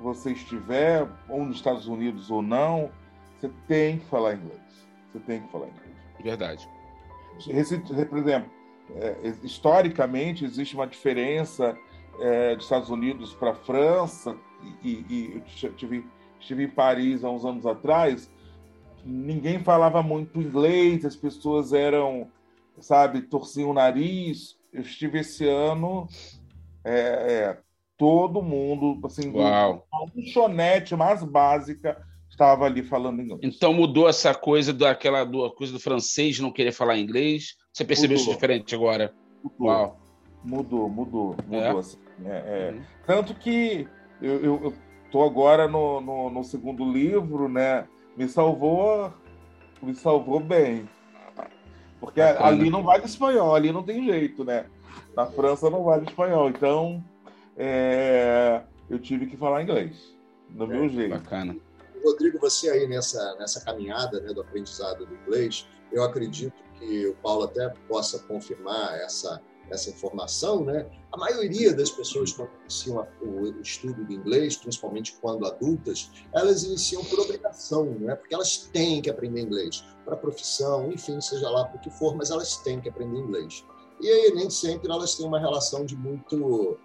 você 0.00 0.32
estiver, 0.32 1.06
ou 1.28 1.44
nos 1.44 1.56
Estados 1.56 1.86
Unidos 1.86 2.30
ou 2.30 2.40
não, 2.40 2.90
você 3.38 3.50
tem 3.66 3.98
que 3.98 4.06
falar 4.06 4.34
inglês. 4.34 4.88
Você 5.12 5.18
tem 5.20 5.42
que 5.42 5.52
falar 5.52 5.66
inglês. 5.66 5.90
Verdade. 6.22 6.68
Por 8.08 8.18
exemplo, 8.18 8.50
é, 8.94 9.34
historicamente 9.42 10.44
existe 10.44 10.74
uma 10.74 10.86
diferença 10.86 11.76
é, 12.18 12.54
dos 12.54 12.64
Estados 12.64 12.88
Unidos 12.88 13.34
para 13.34 13.50
a 13.50 13.54
França, 13.54 14.34
e, 14.82 15.04
e, 15.10 15.42
eu 15.62 15.72
tive, 15.74 16.06
estive 16.38 16.64
em 16.64 16.70
Paris 16.70 17.24
há 17.24 17.30
uns 17.30 17.44
anos 17.44 17.66
atrás, 17.66 18.30
ninguém 19.04 19.58
falava 19.58 20.02
muito 20.02 20.40
inglês, 20.40 21.04
as 21.04 21.16
pessoas 21.16 21.74
eram, 21.74 22.30
sabe, 22.78 23.22
torciam 23.22 23.70
o 23.70 23.74
nariz. 23.74 24.58
Eu 24.72 24.82
estive 24.82 25.18
esse 25.18 25.46
ano, 25.48 26.06
é, 26.84 26.92
é, 26.92 27.58
todo 28.00 28.40
mundo, 28.40 28.98
assim, 29.06 29.30
Uau. 29.30 29.86
um 30.16 30.22
chonete 30.22 30.96
mais 30.96 31.22
básica 31.22 32.02
estava 32.30 32.64
ali 32.64 32.82
falando 32.82 33.20
inglês. 33.20 33.40
Então 33.42 33.74
mudou 33.74 34.08
essa 34.08 34.34
coisa 34.34 34.72
daquela 34.72 35.22
do, 35.22 35.50
coisa 35.50 35.70
do 35.70 35.78
francês 35.78 36.40
não 36.40 36.50
querer 36.50 36.72
falar 36.72 36.96
inglês? 36.96 37.56
Você 37.70 37.84
percebeu 37.84 38.16
mudou. 38.16 38.22
isso 38.22 38.34
diferente 38.34 38.74
agora? 38.74 39.12
Mudou. 39.44 39.66
Uau. 39.66 40.00
Mudou, 40.42 40.88
mudou, 40.88 41.36
mudou. 41.46 41.60
É? 41.60 41.78
Assim, 41.78 41.98
é, 42.24 42.30
é. 42.30 42.72
Uhum. 42.72 42.82
Tanto 43.06 43.34
que 43.34 43.86
eu, 44.22 44.42
eu, 44.42 44.74
eu 45.12 45.22
agora 45.22 45.68
no, 45.68 46.00
no, 46.00 46.30
no 46.30 46.42
segundo 46.42 46.90
livro, 46.90 47.50
né? 47.50 47.86
me 48.16 48.26
salvou, 48.28 49.12
me 49.82 49.94
salvou 49.94 50.40
bem. 50.40 50.88
Porque 52.00 52.20
Bacana. 52.20 52.46
ali 52.46 52.70
não 52.70 52.82
vale 52.82 53.04
espanhol, 53.04 53.54
ali 53.54 53.70
não 53.70 53.82
tem 53.82 54.06
jeito, 54.06 54.42
né? 54.42 54.64
Na 55.14 55.26
França 55.26 55.68
não 55.68 55.84
vale 55.84 56.06
espanhol, 56.06 56.48
então 56.48 57.04
é, 57.62 58.62
eu 58.88 58.98
tive 58.98 59.26
que 59.26 59.36
falar 59.36 59.62
inglês, 59.62 60.14
no 60.48 60.64
é, 60.64 60.66
meu 60.66 60.88
jeito. 60.88 61.10
Bacana. 61.10 61.54
Rodrigo, 62.02 62.38
você 62.38 62.70
aí 62.70 62.88
nessa, 62.88 63.36
nessa 63.36 63.62
caminhada 63.62 64.18
né, 64.20 64.32
do 64.32 64.40
aprendizado 64.40 65.04
do 65.04 65.14
inglês, 65.14 65.68
eu 65.92 66.02
acredito 66.02 66.54
que 66.78 67.06
o 67.06 67.14
Paulo 67.16 67.44
até 67.44 67.68
possa 67.86 68.18
confirmar 68.20 68.94
essa 69.00 69.42
essa 69.70 69.88
informação, 69.88 70.64
né? 70.64 70.84
A 71.12 71.16
maioria 71.16 71.72
das 71.72 71.90
pessoas 71.90 72.32
quando 72.32 72.50
iniciam 72.62 73.06
o 73.22 73.60
estudo 73.60 74.04
do 74.04 74.12
inglês, 74.12 74.56
principalmente 74.56 75.16
quando 75.20 75.46
adultas, 75.46 76.10
elas 76.32 76.64
iniciam 76.64 77.04
por 77.04 77.20
obrigação, 77.20 77.84
né? 77.84 78.16
Porque 78.16 78.34
elas 78.34 78.68
têm 78.72 79.00
que 79.00 79.08
aprender 79.08 79.42
inglês 79.42 79.84
para 80.04 80.16
profissão, 80.16 80.90
enfim, 80.90 81.20
seja 81.20 81.48
lá 81.48 81.66
por 81.66 81.80
que 81.80 81.90
for, 81.90 82.16
mas 82.16 82.30
elas 82.30 82.56
têm 82.56 82.80
que 82.80 82.88
aprender 82.88 83.16
inglês. 83.16 83.64
E 84.00 84.08
aí 84.08 84.32
nem 84.34 84.50
sempre 84.50 84.90
elas 84.90 85.14
têm 85.14 85.26
uma 85.26 85.38
relação 85.38 85.84
de 85.84 85.96
muito 85.96 86.78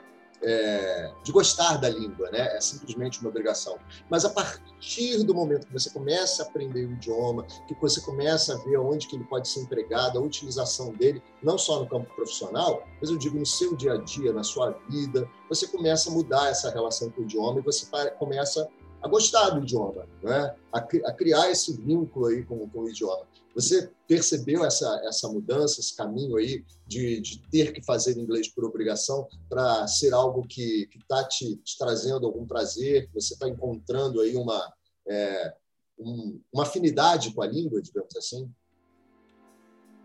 é, 0.46 1.12
de 1.24 1.32
gostar 1.32 1.78
da 1.78 1.90
língua, 1.90 2.30
né? 2.30 2.56
É 2.56 2.62
simplesmente 2.62 3.20
uma 3.20 3.30
obrigação. 3.30 3.78
Mas 4.10 4.24
a 4.24 4.30
partir 4.30 5.24
do 5.24 5.34
momento 5.34 5.66
que 5.66 5.74
você 5.74 5.90
começa 5.90 6.44
a 6.44 6.46
aprender 6.46 6.86
o 6.86 6.92
idioma, 6.92 7.44
que 7.68 7.76
você 7.82 8.00
começa 8.02 8.54
a 8.54 8.58
ver 8.60 8.78
onde 8.78 9.08
que 9.08 9.16
ele 9.16 9.24
pode 9.24 9.48
ser 9.48 9.62
empregado, 9.62 10.20
a 10.20 10.22
utilização 10.22 10.94
dele, 10.94 11.22
não 11.42 11.58
só 11.58 11.80
no 11.80 11.90
campo 11.90 12.14
profissional, 12.16 12.84
mas 13.02 13.10
eu 13.10 13.18
digo 13.18 13.40
no 13.40 13.46
seu 13.46 13.76
dia 13.76 13.94
a 13.94 13.98
dia, 13.98 14.32
na 14.32 14.44
sua 14.44 14.72
vida, 14.88 15.28
você 15.50 15.68
começa 15.68 16.12
a 16.12 16.14
mudar 16.14 16.50
essa 16.50 16.70
relação 16.70 17.10
com 17.10 17.22
o 17.22 17.24
idioma 17.24 17.60
e 17.60 17.64
você 17.64 17.88
começa 18.20 18.70
a 19.02 19.08
gostar 19.08 19.50
do 19.50 19.64
idioma, 19.64 20.08
né? 20.22 20.56
a, 20.72 20.82
criar 21.14 21.50
esse 21.50 21.76
vínculo 21.82 22.28
aí 22.28 22.44
com, 22.44 22.68
com 22.70 22.82
o 22.82 22.90
idioma. 22.90 23.26
Você 23.56 23.90
percebeu 24.06 24.66
essa, 24.66 25.02
essa 25.06 25.30
mudança, 25.30 25.80
esse 25.80 25.96
caminho 25.96 26.36
aí 26.36 26.64
de, 26.86 27.22
de 27.22 27.42
ter 27.50 27.72
que 27.72 27.82
fazer 27.82 28.18
inglês 28.18 28.50
por 28.50 28.66
obrigação 28.66 29.28
para 29.50 29.88
ser 29.88 30.14
algo 30.14 30.46
que 30.46 30.90
está 30.94 31.24
te, 31.24 31.56
te, 31.58 31.78
trazendo 31.78 32.28
algum 32.28 32.46
prazer, 32.46 33.10
você 33.14 33.34
está 33.34 33.48
encontrando 33.48 34.20
aí 34.20 34.36
uma, 34.36 34.74
é, 35.08 35.54
um, 35.98 36.40
uma 36.52 36.64
afinidade 36.64 37.34
com 37.34 37.42
a 37.42 37.48
língua, 37.48 37.82
digamos 37.82 38.14
assim? 38.18 38.52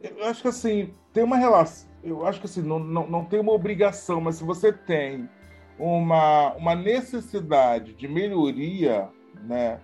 Eu 0.00 0.24
acho 0.24 0.42
que 0.42 0.48
assim, 0.48 0.94
tem 1.12 1.24
uma 1.24 1.36
relação. 1.36 1.90
Eu 2.04 2.24
acho 2.24 2.38
que 2.38 2.46
assim, 2.46 2.62
não, 2.62 2.78
não, 2.78 3.10
não 3.10 3.24
tem 3.24 3.40
uma 3.40 3.52
obrigação, 3.52 4.20
mas 4.20 4.36
se 4.36 4.44
você 4.44 4.72
tem 4.72 5.28
uma, 5.76 6.54
uma 6.54 6.74
necessidade 6.76 7.94
de 7.94 8.06
melhoria, 8.06 9.10
né? 9.42 9.80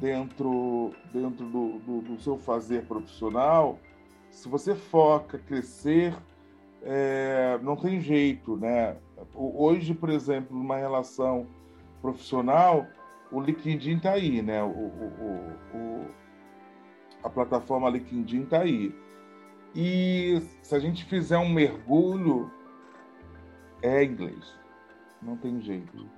Dentro, 0.00 0.92
dentro 1.12 1.46
do, 1.46 1.78
do, 1.78 2.00
do 2.02 2.20
seu 2.20 2.36
fazer 2.36 2.84
profissional, 2.84 3.78
se 4.30 4.48
você 4.48 4.74
foca 4.74 5.38
crescer, 5.38 6.14
é, 6.82 7.58
não 7.62 7.76
tem 7.76 8.00
jeito, 8.00 8.56
né? 8.56 8.96
Hoje, 9.34 9.94
por 9.94 10.10
exemplo, 10.10 10.56
numa 10.56 10.76
relação 10.76 11.46
profissional, 12.02 12.86
o 13.32 13.40
LinkedIn 13.40 13.96
está 13.96 14.12
aí, 14.12 14.42
né? 14.42 14.62
O, 14.62 14.68
o, 14.68 15.52
o, 15.74 16.06
a 17.22 17.30
plataforma 17.30 17.90
LinkedIn 17.90 18.42
está 18.42 18.60
aí. 18.60 18.94
E 19.74 20.40
se 20.62 20.74
a 20.74 20.78
gente 20.78 21.04
fizer 21.04 21.38
um 21.38 21.48
mergulho, 21.48 22.50
é 23.82 24.04
inglês. 24.04 24.58
Não 25.20 25.36
tem 25.36 25.60
jeito. 25.60 26.08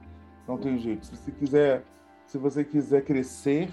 Não 0.47 0.59
tem 0.59 0.79
jeito. 0.79 1.07
Se 1.07 1.17
você 1.17 1.33
quiser 1.33 1.85
se 2.29 2.39
você 2.39 2.63
quiser 2.63 3.05
crescer, 3.05 3.71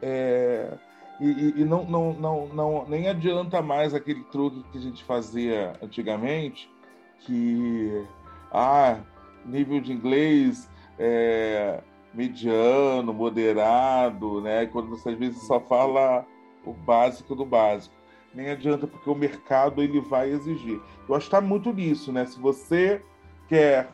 é, 0.00 0.72
e, 1.20 1.60
e 1.60 1.64
não, 1.64 1.84
não, 1.84 2.12
não, 2.14 2.46
não, 2.48 2.88
nem 2.88 3.08
adianta 3.08 3.60
mais 3.60 3.92
aquele 3.92 4.24
truque 4.24 4.62
que 4.70 4.78
a 4.78 4.80
gente 4.80 5.04
fazia 5.04 5.74
antigamente, 5.82 6.70
que 7.18 8.06
ah, 8.50 9.00
nível 9.44 9.80
de 9.80 9.92
inglês 9.92 10.70
é, 10.98 11.82
mediano, 12.14 13.12
moderado, 13.12 14.40
né? 14.40 14.66
Quando 14.66 14.88
você 14.88 15.10
às 15.10 15.18
vezes 15.18 15.46
só 15.46 15.60
fala 15.60 16.24
o 16.64 16.72
básico 16.72 17.34
do 17.34 17.44
básico. 17.44 17.94
Nem 18.32 18.50
adianta, 18.50 18.86
porque 18.86 19.10
o 19.10 19.14
mercado 19.14 19.82
ele 19.82 20.00
vai 20.00 20.30
exigir. 20.30 20.80
Eu 21.08 21.14
acho 21.16 21.28
que 21.28 21.34
está 21.34 21.40
muito 21.40 21.72
nisso, 21.72 22.12
né? 22.12 22.24
Se 22.24 22.38
você 22.40 23.02
quer 23.48 23.90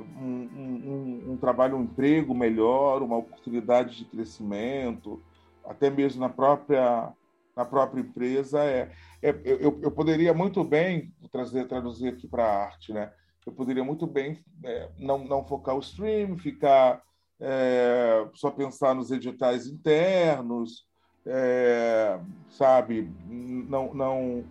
um, 0.00 0.48
um, 0.54 1.32
um, 1.32 1.36
trabalho, 1.36 1.76
um 1.76 1.82
emprego 1.82 2.34
melhor, 2.34 3.02
uma 3.02 3.16
oportunidade 3.16 3.96
de 3.96 4.04
crescimento, 4.04 5.22
até 5.64 5.90
mesmo 5.90 6.20
na 6.20 6.28
própria, 6.28 7.12
na 7.56 7.64
própria 7.64 8.00
empresa. 8.00 8.62
É, 8.64 8.90
é 9.22 9.30
eu, 9.44 9.78
eu 9.82 9.90
poderia 9.90 10.32
muito 10.32 10.62
bem 10.64 11.12
trazer, 11.30 11.66
traduzir 11.66 12.08
aqui 12.08 12.26
para 12.26 12.44
a 12.44 12.64
arte, 12.64 12.92
né? 12.92 13.12
Eu 13.46 13.52
poderia 13.52 13.82
muito 13.82 14.06
bem 14.06 14.44
é, 14.64 14.90
não, 14.98 15.24
não 15.24 15.44
focar 15.44 15.74
o 15.74 15.80
stream, 15.80 16.36
ficar 16.36 17.02
é, 17.40 18.26
só 18.34 18.50
pensar 18.50 18.94
nos 18.94 19.10
editais 19.10 19.66
internos, 19.66 20.86
é, 21.24 22.18
sabe? 22.50 23.10
Não, 23.26 23.94
não, 23.94 24.44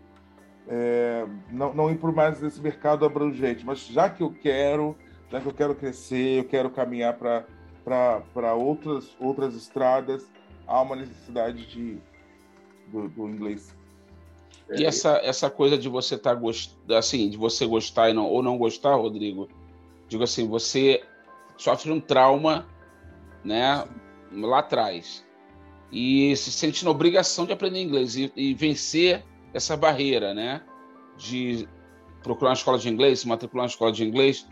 é, 0.68 1.26
não, 1.52 1.74
não 1.74 1.92
ir 1.92 1.98
por 1.98 2.14
mais 2.14 2.42
esse 2.42 2.62
mercado 2.62 3.06
abrangente. 3.06 3.66
Mas 3.66 3.86
já 3.88 4.10
que 4.10 4.24
eu 4.24 4.32
quero 4.32 4.96
já 5.32 5.42
que 5.42 5.48
eu 5.48 5.54
quero 5.54 5.76
crescer, 5.76 6.40
eu 6.40 6.44
quero 6.46 6.70
caminhar 6.70 7.18
para 7.18 8.54
outras, 8.54 9.16
outras 9.20 9.56
estradas, 9.56 10.28
há 10.66 10.82
uma 10.82 10.96
necessidade 10.96 11.66
de, 11.68 11.98
do, 12.88 13.08
do 13.10 13.28
inglês. 13.28 13.76
E 14.70 14.84
essa, 14.84 15.18
essa 15.24 15.50
coisa 15.50 15.78
de 15.78 15.88
você 15.88 16.18
tá 16.18 16.34
gost... 16.34 16.76
assim, 16.90 17.30
de 17.30 17.38
você 17.38 17.66
gostar 17.66 18.14
não, 18.14 18.26
ou 18.26 18.44
não 18.44 18.58
gostar, 18.58 18.96
Rodrigo, 18.96 19.48
digo 20.10 20.24
assim, 20.24 20.48
você 20.48 21.04
sofre 21.58 21.92
um 21.92 22.00
trauma, 22.02 22.68
né, 23.44 23.88
lá 24.32 24.60
atrás 24.60 25.26
e 25.92 26.36
se 26.36 26.52
sente 26.52 26.84
na 26.84 26.92
obrigação 26.92 27.46
de 27.46 27.54
aprender 27.54 27.82
inglês 27.82 28.18
e, 28.18 28.32
e 28.36 28.54
vencer 28.54 29.24
essa 29.54 29.78
barreira, 29.78 30.34
né, 30.34 30.62
de 31.18 31.68
procurar 32.22 32.50
uma 32.50 32.56
escola 32.56 32.78
de 32.78 32.90
inglês, 32.90 33.22
se 33.22 33.28
matricular 33.28 33.64
uma 33.64 33.70
escola 33.70 33.92
de 33.92 34.04
inglês. 34.04 34.46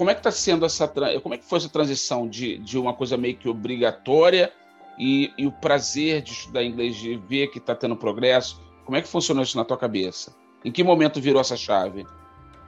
Como 0.00 0.08
é 0.08 0.14
que 0.14 0.20
está 0.20 0.30
sendo 0.30 0.64
essa, 0.64 0.88
como 1.22 1.34
é 1.34 1.36
que 1.36 1.44
foi 1.44 1.58
essa 1.58 1.68
transição 1.68 2.26
de, 2.26 2.56
de 2.56 2.78
uma 2.78 2.94
coisa 2.94 3.18
meio 3.18 3.36
que 3.36 3.46
obrigatória 3.50 4.50
e, 4.98 5.30
e 5.36 5.46
o 5.46 5.52
prazer 5.52 6.22
de 6.22 6.32
estudar 6.32 6.64
inglês, 6.64 6.96
de 6.96 7.16
ver 7.16 7.48
que 7.48 7.58
está 7.58 7.74
tendo 7.74 7.94
progresso? 7.94 8.62
Como 8.86 8.96
é 8.96 9.02
que 9.02 9.08
funcionou 9.08 9.42
isso 9.42 9.58
na 9.58 9.64
tua 9.66 9.76
cabeça? 9.76 10.34
Em 10.64 10.72
que 10.72 10.82
momento 10.82 11.20
virou 11.20 11.38
essa 11.38 11.54
chave? 11.54 12.06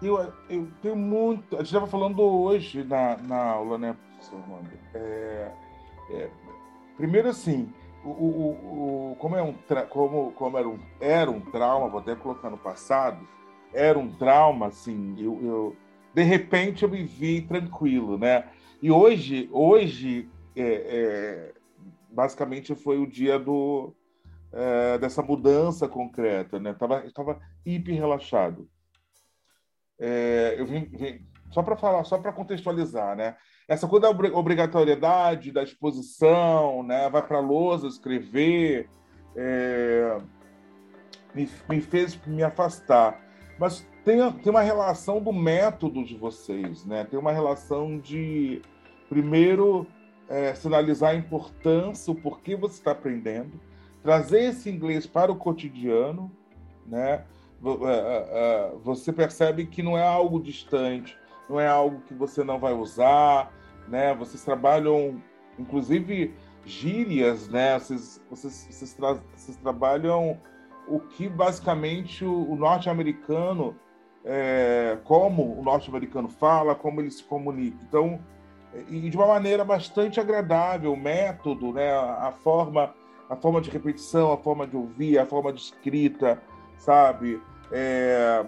Eu, 0.03 0.31
eu 0.51 0.69
tenho 0.83 0.95
muito. 0.95 1.57
A 1.57 1.61
gente 1.61 1.69
estava 1.69 1.87
falando 1.87 2.21
hoje 2.21 2.85
na, 2.85 3.17
na 3.17 3.43
aula, 3.43 3.79
né, 3.79 3.97
professor 4.19 4.39
Armando? 4.39 4.71
É, 4.93 5.53
é, 6.11 6.31
primeiro, 6.99 7.31
assim, 7.31 7.73
o, 8.05 8.11
o, 8.11 9.13
o, 9.13 9.17
como, 9.19 9.37
é 9.37 9.43
um, 9.43 9.55
como, 9.89 10.33
como 10.33 10.59
era, 10.59 10.69
um, 10.69 10.79
era 11.01 11.31
um 11.31 11.41
trauma, 11.41 11.89
vou 11.89 12.01
até 12.01 12.15
colocar 12.15 12.51
no 12.51 12.59
passado, 12.59 13.27
era 13.73 13.99
um 13.99 14.11
trauma, 14.11 14.67
assim, 14.67 15.15
eu, 15.19 15.41
eu 15.43 15.77
de 16.15 16.23
repente 16.23 16.83
eu 16.83 16.89
me 16.89 17.03
vi 17.05 17.43
tranquilo, 17.43 18.19
né? 18.19 18.49
E 18.81 18.91
hoje, 18.91 19.49
hoje 19.53 20.29
é, 20.57 20.63
é, 20.63 21.55
basicamente 22.11 22.75
foi 22.75 22.99
o 22.99 23.07
dia 23.07 23.39
do, 23.39 23.95
é, 24.53 24.99
dessa 24.99 25.23
mudança 25.23 25.89
concreta, 25.89 26.59
né? 26.59 26.75
Tava, 26.75 27.03
tava 27.13 27.41
hiper 27.65 27.95
relaxado. 27.95 28.69
É, 29.99 30.57
eu 30.59 30.67
vim, 30.67 30.85
vim 30.87 31.27
só 31.51 31.63
para 31.63 31.77
falar, 31.77 32.05
só 32.05 32.19
para 32.19 32.33
contextualizar, 32.33 33.17
né? 33.17 33.37
Essa 33.69 33.87
coisa 33.87 34.13
da 34.13 34.37
obrigatoriedade, 34.37 35.53
da 35.53 35.63
exposição, 35.63 36.83
né? 36.83 37.09
Vai 37.09 37.27
para 37.27 37.41
lousa 37.41 37.87
escrever, 37.87 38.89
é, 39.37 40.19
me, 41.35 41.49
me 41.69 41.81
fez 41.81 42.19
me 42.27 42.43
afastar. 42.43 43.21
Mas 43.63 43.87
tem, 44.05 44.19
tem 44.33 44.51
uma 44.51 44.61
relação 44.61 45.21
do 45.21 45.33
método 45.33 46.05
de 46.05 46.17
vocês, 46.17 46.85
né? 46.85 47.05
Tem 47.05 47.17
uma 47.17 47.31
relação 47.31 47.97
de, 47.97 48.61
primeiro, 49.09 49.87
é, 50.29 50.53
sinalizar 50.53 51.11
a 51.11 51.15
importância, 51.15 52.13
o 52.13 52.17
porquê 52.17 52.57
você 52.57 52.75
está 52.75 52.91
aprendendo, 52.91 53.53
trazer 54.03 54.47
esse 54.47 54.69
inglês 54.69 55.07
para 55.07 55.31
o 55.31 55.37
cotidiano, 55.37 56.29
né? 56.85 57.25
É, 57.65 57.69
é, 57.69 58.27
é, 58.33 58.73
você 58.83 59.13
percebe 59.13 59.65
que 59.67 59.81
não 59.81 59.97
é 59.97 60.05
algo 60.05 60.43
distante, 60.43 61.17
não 61.49 61.61
é 61.61 61.69
algo 61.69 62.01
que 62.01 62.15
você 62.15 62.43
não 62.43 62.59
vai 62.59 62.73
usar, 62.73 63.55
né? 63.87 64.13
Vocês 64.13 64.45
trabalham, 64.45 65.23
inclusive, 65.57 66.35
gírias, 66.65 67.47
né? 67.49 67.79
Vocês, 67.79 68.21
vocês, 68.29 68.67
vocês, 68.69 68.93
tra 68.93 69.21
vocês 69.37 69.57
trabalham 69.59 70.37
o 70.89 71.01
que 71.01 71.29
basicamente 71.29 72.25
o, 72.25 72.57
norte-americano, 72.57 73.77
é, 74.25 74.99
como 75.05 75.59
o 75.59 75.63
norte-americano 75.63 76.29
fala, 76.29 76.75
como 76.75 77.01
ele 77.01 77.11
se 77.11 77.23
comunica. 77.25 77.79
Então, 77.89 78.21
e 78.89 79.11
de 79.11 79.17
uma 79.17 79.27
maneira 79.27 79.65
bastante 79.65 80.19
agradável, 80.19 80.93
o 80.93 80.97
método, 80.97 81.73
né? 81.73 81.93
A 81.93 82.33
forma 82.33 82.95
a 83.33 83.37
forma 83.37 83.63
de 83.63 83.71
repetição, 83.71 84.31
a 84.31 84.37
forma 84.37 84.67
de 84.67 84.77
ouvir, 84.77 85.19
a 85.19 85.25
forma 85.25 85.55
de 85.55 85.61
escrita, 85.63 86.43
sabe? 86.77 87.41
É, 87.71 88.45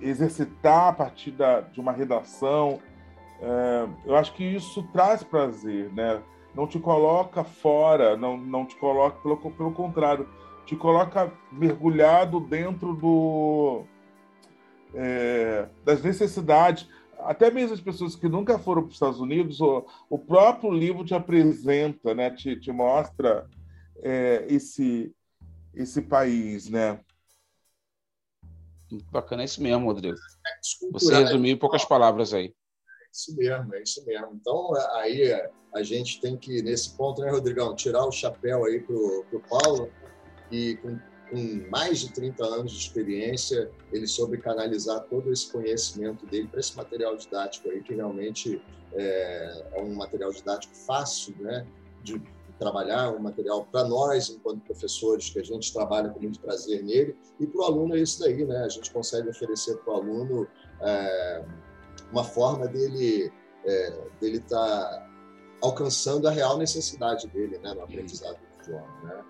exercitar 0.00 0.88
a 0.88 0.92
partir 0.94 1.32
da, 1.32 1.60
de 1.60 1.78
uma 1.78 1.92
redação. 1.92 2.80
É, 3.42 3.86
eu 4.06 4.16
acho 4.16 4.32
que 4.32 4.42
isso 4.42 4.82
traz 4.90 5.22
prazer, 5.22 5.92
né? 5.92 6.22
Não 6.54 6.66
te 6.66 6.78
coloca 6.78 7.44
fora, 7.44 8.16
não, 8.16 8.38
não 8.38 8.64
te 8.64 8.74
coloca, 8.76 9.18
pelo, 9.20 9.36
pelo 9.36 9.72
contrário, 9.72 10.26
te 10.68 10.76
coloca 10.76 11.32
mergulhado 11.50 12.40
dentro 12.40 12.94
do, 12.94 13.86
é, 14.92 15.66
das 15.82 16.02
necessidades. 16.02 16.86
Até 17.20 17.50
mesmo 17.50 17.72
as 17.72 17.80
pessoas 17.80 18.14
que 18.14 18.28
nunca 18.28 18.58
foram 18.58 18.82
para 18.82 18.88
os 18.88 18.94
Estados 18.94 19.18
Unidos, 19.18 19.62
o, 19.62 19.86
o 20.10 20.18
próprio 20.18 20.70
livro 20.70 21.06
te 21.06 21.14
apresenta, 21.14 22.14
né? 22.14 22.30
te, 22.30 22.54
te 22.60 22.70
mostra 22.70 23.48
é, 24.02 24.44
esse, 24.46 25.10
esse 25.74 26.02
país, 26.02 26.68
né? 26.68 27.00
Bacana, 29.10 29.42
é 29.42 29.46
isso 29.46 29.62
mesmo, 29.62 29.86
Rodrigo. 29.86 30.18
Você 30.92 31.14
resumiu 31.14 31.54
em 31.54 31.58
poucas 31.58 31.84
palavras 31.86 32.34
aí. 32.34 32.48
É 32.48 33.10
isso 33.10 33.34
mesmo, 33.34 33.74
é 33.74 33.82
isso 33.82 34.04
mesmo. 34.04 34.28
Então, 34.34 34.74
aí 34.96 35.32
a 35.74 35.82
gente 35.82 36.20
tem 36.20 36.36
que, 36.36 36.60
nesse 36.60 36.94
ponto, 36.94 37.22
né, 37.22 37.30
Rodrigão, 37.30 37.74
tirar 37.74 38.04
o 38.04 38.12
chapéu 38.12 38.66
aí 38.66 38.80
para 38.80 38.94
o 38.94 39.42
Paulo 39.48 39.90
e 40.50 40.76
com, 40.76 40.98
com, 41.30 41.70
mais 41.70 42.00
de 42.00 42.12
30 42.12 42.44
anos 42.44 42.72
de 42.72 42.78
experiência, 42.78 43.70
ele 43.92 44.06
soube 44.06 44.38
canalizar 44.38 45.00
todo 45.04 45.32
esse 45.32 45.50
conhecimento 45.50 46.26
dele 46.26 46.48
para 46.48 46.60
esse 46.60 46.76
material 46.76 47.16
didático 47.16 47.70
aí, 47.70 47.82
que 47.82 47.94
realmente 47.94 48.62
é, 48.94 49.64
é 49.72 49.82
um 49.82 49.94
material 49.94 50.32
didático 50.32 50.74
fácil, 50.74 51.34
né, 51.38 51.66
de 52.02 52.20
trabalhar 52.58 53.10
um 53.10 53.20
material 53.20 53.64
para 53.70 53.84
nós, 53.84 54.30
enquanto 54.30 54.60
professores, 54.62 55.30
que 55.30 55.38
a 55.38 55.44
gente 55.44 55.72
trabalha 55.72 56.10
com 56.10 56.20
muito 56.20 56.40
prazer 56.40 56.82
nele, 56.82 57.16
e 57.38 57.46
para 57.46 57.60
o 57.60 57.64
aluno 57.64 57.96
é 57.96 58.00
isso 58.00 58.18
daí, 58.20 58.44
né? 58.44 58.64
A 58.64 58.68
gente 58.68 58.90
consegue 58.90 59.28
oferecer 59.28 59.76
para 59.78 59.94
o 59.94 59.96
aluno 59.96 60.48
é, 60.80 61.44
uma 62.10 62.24
forma 62.24 62.66
dele 62.66 63.32
é, 63.64 64.08
dele 64.20 64.38
estar 64.38 64.58
tá 64.58 65.10
alcançando 65.62 66.26
a 66.26 66.30
real 66.30 66.58
necessidade 66.58 67.26
dele, 67.28 67.58
né, 67.58 67.74
no 67.74 67.82
aprendizado 67.82 68.38
do 68.38 68.62
idioma, 68.62 69.04
né? 69.04 69.24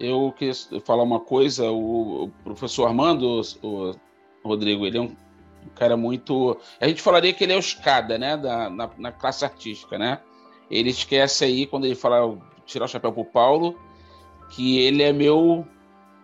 Eu 0.00 0.34
quis 0.36 0.68
falar 0.84 1.02
uma 1.02 1.20
coisa, 1.20 1.70
o 1.70 2.30
professor 2.42 2.86
Armando, 2.86 3.42
o 3.62 3.94
Rodrigo, 4.42 4.86
ele 4.86 4.96
é 4.96 5.00
um 5.02 5.14
cara 5.74 5.96
muito. 5.96 6.58
A 6.80 6.88
gente 6.88 7.02
falaria 7.02 7.34
que 7.34 7.44
ele 7.44 7.52
é 7.52 7.56
o 7.56 7.60
escada, 7.60 8.16
né, 8.16 8.36
da, 8.36 8.70
na, 8.70 8.90
na 8.96 9.12
classe 9.12 9.44
artística, 9.44 9.98
né? 9.98 10.20
ele 10.70 10.90
esquece 10.90 11.44
aí, 11.44 11.66
quando 11.66 11.84
ele 11.84 11.96
fala 11.96 12.38
tirar 12.64 12.84
o 12.84 12.88
chapéu 12.88 13.12
pro 13.12 13.24
Paulo, 13.24 13.76
que 14.50 14.78
ele 14.78 15.02
é 15.02 15.12
meu 15.12 15.66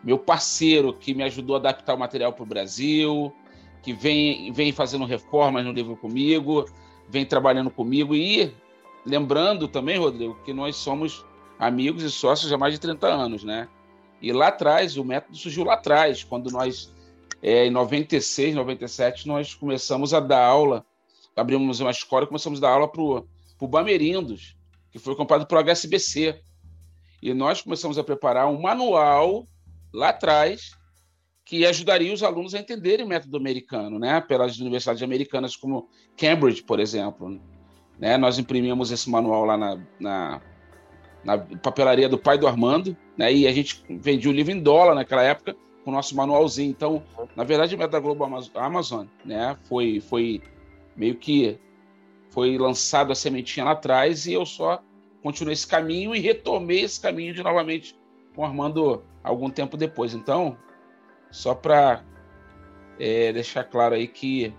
meu 0.05 0.19
parceiro 0.19 0.93
que 0.93 1.13
me 1.13 1.25
ajudou 1.25 1.57
a 1.57 1.59
adaptar 1.59 1.95
o 1.95 1.99
material 1.99 2.33
para 2.33 2.45
o 2.45 2.47
Brasil, 2.47 3.33
que 3.83 3.93
vem, 3.93 4.53
vem 4.53 4.71
fazendo 4.71 5.05
reformas 5.05 5.65
no 5.65 5.73
livro 5.73 5.97
comigo, 5.97 6.65
vem 7.09 7.27
trabalhando 7.27 7.71
comigo 7.71 8.15
e 8.15 8.55
lembrando 9.05 9.67
também, 9.67 9.99
Rodrigo, 9.99 10.39
que 10.45 10.53
nós 10.53 10.77
somos 10.77 11.25
amigos 11.59 12.03
e 12.03 12.11
sócios 12.11 12.53
há 12.53 12.59
mais 12.59 12.75
de 12.75 12.81
30 12.81 13.07
anos, 13.07 13.45
né? 13.45 13.69
E 14.21 14.33
lá 14.33 14.49
atrás, 14.49 14.97
o 14.97 15.05
método 15.05 15.37
surgiu 15.37 15.65
lá 15.65 15.75
atrás, 15.75 16.25
quando 16.25 16.51
nós, 16.51 16.93
é, 17.43 17.67
em 17.67 17.71
96, 17.71 18.55
97, 18.55 19.27
nós 19.29 19.55
começamos 19.55 20.15
a 20.15 20.21
dar 20.21 20.45
aula, 20.45 20.85
abrimos 21.35 21.81
uma 21.81 21.91
escola 21.91 22.25
e 22.25 22.29
começamos 22.29 22.59
a 22.59 22.63
dar 22.63 22.73
aula 22.73 22.89
para 22.89 23.03
o 23.03 23.69
Bamerindos, 23.69 24.57
que 24.91 24.99
foi 24.99 25.15
comprado 25.15 25.47
para 25.47 25.59
o 25.59 25.61
HSBC. 25.61 26.41
E 27.23 27.35
nós 27.35 27.61
começamos 27.61 27.99
a 27.99 28.05
preparar 28.05 28.49
um 28.49 28.61
manual 28.61 29.47
lá 29.93 30.11
atrás 30.11 30.77
que 31.45 31.65
ajudaria 31.65 32.13
os 32.13 32.23
alunos 32.23 32.55
a 32.55 32.59
entenderem 32.59 33.07
o 33.07 33.09
método 33.09 33.37
americano, 33.37 33.99
né? 33.99 34.21
Pelas 34.21 34.59
universidades 34.59 35.03
americanas 35.03 35.55
como 35.55 35.89
Cambridge, 36.17 36.63
por 36.63 36.81
exemplo. 36.81 37.41
Né? 37.99 38.17
Nós 38.17 38.39
imprimimos 38.39 38.91
esse 38.91 39.09
manual 39.09 39.45
lá 39.45 39.57
na, 39.57 39.81
na, 39.99 40.43
na 41.27 41.37
papelaria 41.37 42.09
do 42.09 42.17
pai 42.17 42.39
do 42.39 42.47
Armando, 42.47 42.97
né? 43.19 43.35
E 43.35 43.49
a 43.49 43.53
gente 43.53 43.85
vendia 43.91 44.31
o 44.31 44.33
livro 44.33 44.53
em 44.53 44.61
dólar 44.61 44.95
naquela 44.95 45.23
época 45.23 45.57
com 45.85 45.91
o 45.91 45.93
nosso 45.93 46.15
manualzinho. 46.15 46.71
Então, 46.71 47.03
na 47.35 47.43
verdade, 47.43 47.77
método 47.77 47.93
da 47.93 48.01
Globo 48.01 48.25
Amazon, 48.55 49.07
né? 49.25 49.57
Foi, 49.65 50.01
foi 50.01 50.41
meio 50.95 51.17
que 51.17 51.59
foi 52.31 52.57
lançado 52.57 53.11
a 53.11 53.15
sementinha 53.17 53.65
lá 53.65 53.73
atrás 53.73 54.27
e 54.27 54.35
eu 54.35 54.47
só 54.47 54.81
continuei 55.21 55.55
esse 55.55 55.67
caminho 55.67 56.15
e 56.15 56.21
retomei 56.21 56.83
esse 56.83 57.01
caminho 57.01 57.35
de 57.35 57.43
novamente 57.43 57.99
com 58.37 58.43
o 58.43 58.45
Armando 58.45 59.03
algum 59.25 59.51
tempo 59.51 59.77
depois. 59.77 60.15
Então, 60.15 60.57
só 61.33 61.57
para 61.57 62.05
é, 63.01 63.33
deixar 63.33 63.65
claro 63.65 63.97
aí 63.97 64.07
que 64.07 64.55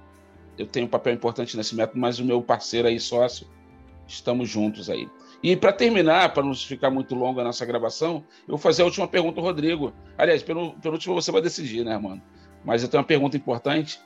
eu 0.57 0.67
tenho 0.67 0.85
um 0.85 0.89
papel 0.89 1.13
importante 1.13 1.55
nesse 1.55 1.73
método, 1.75 1.97
mas 1.97 2.19
o 2.19 2.25
meu 2.25 2.41
parceiro 2.41 2.89
aí, 2.89 2.99
sócio, 2.99 3.47
estamos 4.05 4.49
juntos 4.49 4.89
aí. 4.89 5.07
E 5.41 5.55
para 5.55 5.71
terminar, 5.71 6.33
para 6.33 6.43
não 6.43 6.53
ficar 6.53 6.89
muito 6.89 7.13
longa 7.13 7.41
a 7.41 7.43
nossa 7.43 7.65
gravação, 7.65 8.23
eu 8.47 8.49
vou 8.53 8.57
fazer 8.57 8.81
a 8.81 8.85
última 8.85 9.07
pergunta 9.07 9.39
ao 9.39 9.45
Rodrigo. 9.45 9.93
Aliás, 10.17 10.41
pelo, 10.41 10.73
pelo 10.73 10.95
último 10.95 11.13
você 11.13 11.31
vai 11.31 11.41
decidir, 11.41 11.85
né, 11.85 11.93
Armando? 11.93 12.21
Mas 12.65 12.81
eu 12.81 12.89
tenho 12.89 13.01
uma 13.01 13.07
pergunta 13.07 13.37
importante, 13.37 13.99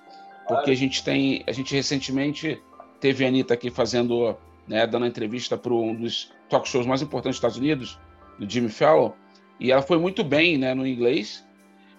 porque 0.48 0.72
a 0.72 0.76
gente 0.76 1.04
tem, 1.04 1.44
a 1.48 1.52
gente 1.52 1.74
recentemente 1.74 2.62
teve 3.00 3.24
a 3.24 3.28
Anitta 3.30 3.54
aqui 3.54 3.72
fazendo 3.72 4.38
né, 4.68 4.86
dando 4.86 5.06
entrevista 5.06 5.58
para 5.58 5.74
um 5.74 5.96
dos 5.96 6.32
talk 6.50 6.68
shows 6.68 6.86
mais 6.86 7.02
importantes 7.02 7.38
dos 7.38 7.38
Estados 7.38 7.58
Unidos, 7.58 8.00
do 8.40 8.50
Jimmy 8.50 8.70
Fallon, 8.70 9.12
e 9.60 9.72
ela 9.72 9.82
foi 9.82 9.98
muito 9.98 10.24
bem 10.24 10.58
né, 10.58 10.74
no 10.74 10.86
inglês. 10.86 11.46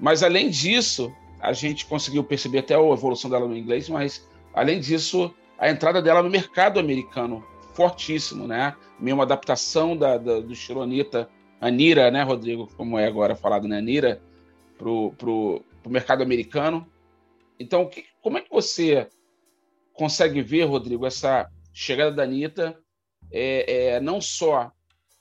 Mas, 0.01 0.23
além 0.23 0.51
disso, 0.51 1.13
a 1.41 1.53
gente 1.53 1.87
conseguiu 1.87 2.25
perceber 2.25 2.61
até 2.61 2.75
a 2.75 2.81
evolução 2.81 3.31
dela 3.31 3.47
no 3.47 3.57
inglês, 3.57 3.89
mas, 3.89 4.27
além 4.55 4.81
disso, 4.81 5.33
a 5.59 5.71
entrada 5.71 6.03
dela 6.03 6.23
no 6.23 6.31
mercado 6.31 6.81
americano, 6.81 7.45
fortíssimo, 7.75 8.47
né? 8.47 8.77
Uma 9.01 9.23
adaptação 9.25 9.97
da, 9.97 10.17
da, 10.17 10.41
do 10.41 10.53
estilo 10.53 10.83
Anitta, 10.83 11.29
Anira, 11.63 12.11
né, 12.11 12.25
Rodrigo, 12.25 12.69
como 12.77 12.99
é 12.99 13.07
agora 13.07 13.37
falado, 13.37 13.69
né, 13.69 13.79
Anira, 13.79 14.21
para 14.77 14.91
o 14.91 15.63
mercado 15.87 16.21
americano. 16.21 16.85
Então, 17.59 17.89
que, 17.89 18.05
como 18.21 18.37
é 18.37 18.41
que 18.41 18.51
você 18.51 19.09
consegue 19.93 20.43
ver, 20.43 20.65
Rodrigo, 20.65 21.07
essa 21.07 21.49
chegada 21.73 22.11
da 22.11 22.25
Anitta 22.25 22.77
é, 23.31 23.95
é, 23.95 24.01
não 24.01 24.21
só 24.21 24.73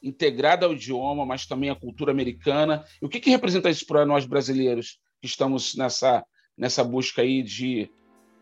integrada 0.01 0.65
ao 0.65 0.73
idioma, 0.73 1.27
mas 1.27 1.45
também 1.45 1.69
à 1.69 1.75
cultura 1.75 2.11
americana? 2.11 2.83
E 2.99 3.05
o 3.05 3.09
que, 3.09 3.19
que 3.19 3.29
representa 3.29 3.69
isso 3.69 3.85
para 3.85 4.03
nós 4.03 4.25
brasileiros 4.25 4.99
que 5.21 5.27
estamos 5.27 5.75
nessa, 5.75 6.25
nessa 6.57 6.83
busca 6.83 7.21
aí 7.21 7.43
de, 7.43 7.87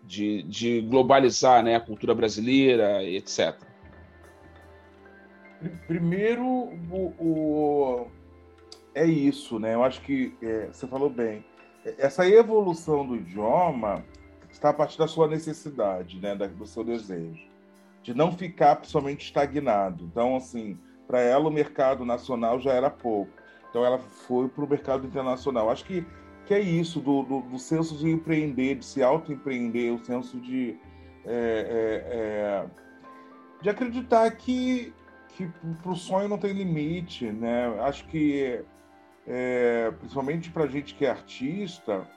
de, 0.05 0.43
de 0.43 0.81
globalizar 0.81 1.61
né, 1.61 1.75
a 1.75 1.81
cultura 1.81 2.15
brasileira, 2.15 3.03
etc.? 3.03 3.68
Primeiro, 5.87 6.45
o, 6.45 7.13
o, 7.19 8.07
é 8.95 9.05
isso, 9.05 9.59
né? 9.59 9.75
Eu 9.75 9.83
acho 9.83 10.01
que 10.01 10.35
é, 10.41 10.67
você 10.67 10.87
falou 10.87 11.09
bem. 11.09 11.43
Essa 11.97 12.27
evolução 12.27 13.05
do 13.05 13.15
idioma 13.15 14.03
está 14.49 14.69
a 14.69 14.73
partir 14.73 14.97
da 14.97 15.07
sua 15.07 15.27
necessidade, 15.27 16.19
né? 16.19 16.35
do 16.35 16.65
seu 16.65 16.83
desejo, 16.83 17.47
de 18.01 18.13
não 18.13 18.31
ficar 18.31 18.79
somente 18.83 19.25
estagnado. 19.25 20.05
Então, 20.05 20.35
assim, 20.35 20.77
para 21.07 21.19
ela 21.21 21.47
o 21.47 21.51
mercado 21.51 22.05
nacional 22.05 22.59
já 22.59 22.73
era 22.73 22.89
pouco. 22.89 23.31
Então, 23.69 23.85
ela 23.85 23.99
foi 23.99 24.47
para 24.47 24.63
o 24.63 24.69
mercado 24.69 25.05
internacional. 25.05 25.69
Acho 25.69 25.85
que, 25.85 26.05
que 26.45 26.53
é 26.53 26.59
isso, 26.59 26.99
do, 26.99 27.23
do, 27.23 27.41
do 27.41 27.59
senso 27.59 27.97
de 27.97 28.09
empreender, 28.09 28.75
de 28.75 28.85
se 28.85 29.03
auto-empreender, 29.03 29.93
o 29.93 30.03
senso 30.03 30.39
de, 30.39 30.77
é, 31.25 31.31
é, 31.31 32.15
é 32.15 32.65
de 33.61 33.69
acreditar 33.69 34.29
que 34.31 34.93
que 35.35 35.47
para 35.81 35.91
o 35.91 35.95
sonho 35.95 36.27
não 36.27 36.37
tem 36.37 36.53
limite, 36.53 37.25
né? 37.25 37.67
Acho 37.81 38.05
que, 38.05 38.63
é, 39.27 39.91
principalmente 39.99 40.51
para 40.51 40.67
gente 40.67 40.93
que 40.93 41.05
é 41.05 41.09
artista, 41.09 42.07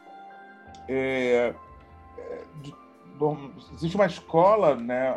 é, 0.89 1.55
é, 2.19 2.43
existe 3.75 3.97
uma 3.97 4.07
escola, 4.07 4.75
né, 4.75 5.17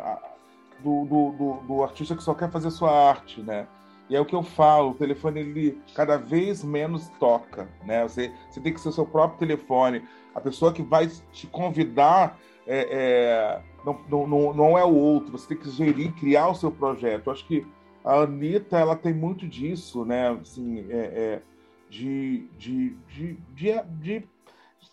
do, 0.80 1.04
do, 1.06 1.32
do, 1.32 1.52
do, 1.66 1.82
artista 1.82 2.14
que 2.14 2.22
só 2.22 2.34
quer 2.34 2.50
fazer 2.50 2.70
sua 2.70 2.90
arte, 2.90 3.40
né? 3.40 3.66
E 4.08 4.14
é 4.14 4.20
o 4.20 4.24
que 4.24 4.36
eu 4.36 4.42
falo, 4.42 4.90
o 4.90 4.94
telefone 4.94 5.40
ele 5.40 5.82
cada 5.94 6.16
vez 6.16 6.62
menos 6.62 7.08
toca, 7.18 7.68
né? 7.84 8.02
Você, 8.04 8.32
você 8.48 8.60
tem 8.60 8.72
que 8.72 8.80
ser 8.80 8.92
seu 8.92 9.04
próprio 9.04 9.38
telefone. 9.38 10.04
A 10.34 10.40
pessoa 10.40 10.72
que 10.72 10.82
vai 10.82 11.08
te 11.32 11.46
convidar 11.48 12.38
é, 12.66 12.88
é, 12.90 13.62
não, 13.84 14.26
não, 14.26 14.54
não 14.54 14.78
é 14.78 14.84
o 14.84 14.94
outro. 14.94 15.32
Você 15.32 15.48
tem 15.48 15.56
que 15.56 15.70
gerir, 15.70 16.12
criar 16.12 16.48
o 16.48 16.54
seu 16.54 16.70
projeto. 16.70 17.26
Eu 17.26 17.32
acho 17.32 17.46
que 17.46 17.66
a 18.06 18.22
Anitta, 18.22 18.78
ela 18.78 18.94
tem 18.94 19.12
muito 19.12 19.48
disso, 19.48 20.04
né? 20.04 20.30
Assim, 20.30 20.86
é, 20.90 20.96
é, 20.96 21.42
de, 21.90 22.46
de, 22.56 22.90
de, 23.08 23.34
de, 23.52 23.82
de, 24.00 24.28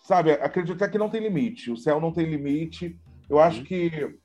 sabe, 0.02 0.32
acreditar 0.32 0.88
que 0.88 0.98
não 0.98 1.08
tem 1.08 1.20
limite. 1.22 1.70
O 1.70 1.76
céu 1.76 2.00
não 2.00 2.12
tem 2.12 2.26
limite. 2.26 2.98
Eu 3.30 3.38
acho 3.38 3.60
uhum. 3.60 3.64
que 3.64 4.18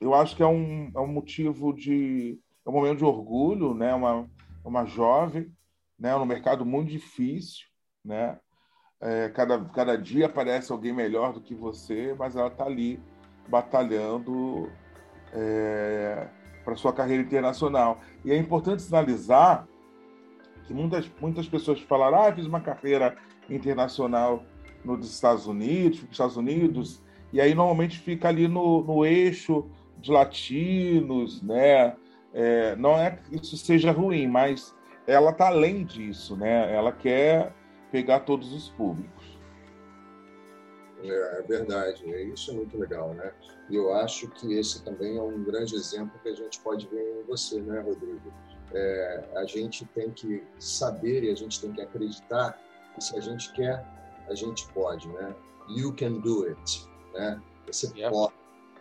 eu 0.00 0.14
acho 0.14 0.34
que 0.34 0.42
é 0.42 0.46
um, 0.46 0.90
é 0.96 0.98
um 0.98 1.06
motivo 1.06 1.74
de 1.74 2.40
é 2.64 2.70
um 2.70 2.72
momento 2.72 2.98
de 2.98 3.04
orgulho, 3.04 3.74
né? 3.74 3.94
Uma 3.94 4.26
uma 4.64 4.86
jovem, 4.86 5.52
né? 5.98 6.16
No 6.16 6.24
mercado 6.24 6.64
muito 6.64 6.90
difícil, 6.90 7.66
né? 8.02 8.38
É, 8.98 9.28
cada, 9.28 9.62
cada 9.66 9.98
dia 9.98 10.26
aparece 10.26 10.72
alguém 10.72 10.92
melhor 10.92 11.34
do 11.34 11.40
que 11.40 11.54
você, 11.54 12.14
mas 12.16 12.34
ela 12.34 12.48
está 12.48 12.64
ali 12.64 12.98
batalhando 13.48 14.70
é, 15.32 16.28
para 16.64 16.76
sua 16.76 16.92
carreira 16.92 17.22
internacional. 17.22 18.00
E 18.24 18.32
é 18.32 18.36
importante 18.36 18.82
sinalizar 18.82 19.66
que 20.66 20.72
muitas, 20.72 21.10
muitas 21.20 21.48
pessoas 21.48 21.80
falaram: 21.80 22.22
ah, 22.22 22.32
fiz 22.32 22.46
uma 22.46 22.60
carreira 22.60 23.16
internacional 23.48 24.44
nos 24.84 25.08
Estados 25.08 25.46
Unidos, 25.46 26.02
nos 26.02 26.12
Estados 26.12 26.36
Unidos, 26.36 27.02
e 27.32 27.40
aí 27.40 27.54
normalmente 27.54 27.98
fica 27.98 28.28
ali 28.28 28.48
no, 28.48 28.82
no 28.82 29.04
eixo 29.04 29.66
de 29.98 30.10
latinos, 30.10 31.42
né? 31.42 31.94
É, 32.34 32.74
não 32.76 32.98
é 32.98 33.10
que 33.10 33.36
isso 33.36 33.56
seja 33.56 33.92
ruim, 33.92 34.26
mas 34.26 34.74
ela 35.06 35.30
está 35.30 35.48
além 35.48 35.84
disso, 35.84 36.36
né? 36.36 36.74
Ela 36.74 36.92
quer 36.92 37.52
pegar 37.90 38.20
todos 38.20 38.52
os 38.52 38.68
públicos. 38.70 39.31
É, 41.02 41.38
é 41.38 41.42
verdade, 41.42 42.12
é 42.12 42.22
isso 42.24 42.50
é 42.50 42.54
muito 42.54 42.78
legal, 42.78 43.12
né? 43.14 43.32
E 43.68 43.76
eu 43.76 43.92
acho 43.94 44.28
que 44.28 44.54
esse 44.54 44.82
também 44.84 45.16
é 45.16 45.22
um 45.22 45.42
grande 45.42 45.74
exemplo 45.74 46.18
que 46.22 46.28
a 46.28 46.34
gente 46.34 46.60
pode 46.60 46.86
ver 46.88 47.20
em 47.20 47.22
você, 47.24 47.60
né, 47.60 47.80
Rodrigo? 47.80 48.32
É, 48.74 49.28
a 49.36 49.44
gente 49.44 49.84
tem 49.86 50.10
que 50.10 50.42
saber 50.58 51.24
e 51.24 51.30
a 51.30 51.34
gente 51.34 51.60
tem 51.60 51.72
que 51.72 51.80
acreditar 51.80 52.58
que 52.94 53.02
se 53.02 53.16
a 53.16 53.20
gente 53.20 53.52
quer, 53.52 53.84
a 54.28 54.34
gente 54.34 54.66
pode, 54.72 55.08
né? 55.08 55.34
You 55.68 55.94
can 55.94 56.20
do 56.20 56.44
it, 56.46 56.88
né? 57.14 57.40
Você 57.66 57.90
yeah. 57.94 58.10
pode, 58.10 58.34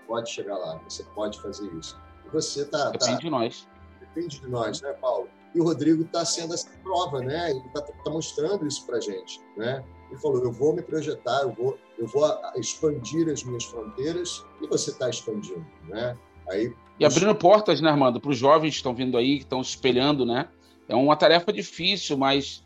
pode 0.08 0.30
chegar 0.30 0.58
lá, 0.58 0.78
você 0.88 1.04
pode 1.16 1.42
fazer 1.42 1.72
isso. 1.76 2.00
E 2.26 2.30
você 2.30 2.66
tá, 2.66 2.86
tá 2.86 2.92
depende 2.92 3.14
tá, 3.14 3.20
de 3.20 3.30
nós. 3.30 3.68
Depende 4.00 4.40
de 4.40 4.48
nós, 4.48 4.82
né, 4.82 4.94
Paulo? 4.94 5.30
E 5.54 5.60
o 5.60 5.64
Rodrigo 5.64 6.04
está 6.04 6.24
sendo 6.24 6.54
essa 6.54 6.70
prova, 6.82 7.20
né? 7.20 7.52
Ele 7.52 7.60
está 7.68 7.82
tá 7.82 8.10
mostrando 8.10 8.66
isso 8.66 8.86
para 8.86 9.00
gente, 9.00 9.42
né? 9.58 9.84
Ele 10.10 10.20
falou: 10.20 10.44
eu 10.44 10.52
vou 10.52 10.74
me 10.74 10.82
projetar, 10.82 11.42
eu 11.42 11.52
vou, 11.52 11.78
eu 12.02 12.08
vou 12.08 12.28
expandir 12.56 13.30
as 13.30 13.44
minhas 13.44 13.64
fronteiras 13.64 14.44
e 14.60 14.66
você 14.66 14.90
está 14.90 15.08
expandindo, 15.08 15.64
né? 15.88 16.18
Aí, 16.50 16.74
e 17.00 17.06
abrindo 17.06 17.36
portas, 17.36 17.80
né, 17.80 17.92
Armando, 17.92 18.20
para 18.20 18.32
os 18.32 18.38
jovens 18.38 18.72
que 18.72 18.78
estão 18.78 18.96
vindo 18.96 19.18
aí, 19.18 19.38
que 19.38 19.44
estão 19.44 19.64
se 19.64 19.72
espelhando, 19.72 20.26
né? 20.26 20.50
É 20.90 20.96
uma 20.96 21.16
tarefa 21.16 21.54
difícil, 21.54 22.18
mas 22.18 22.66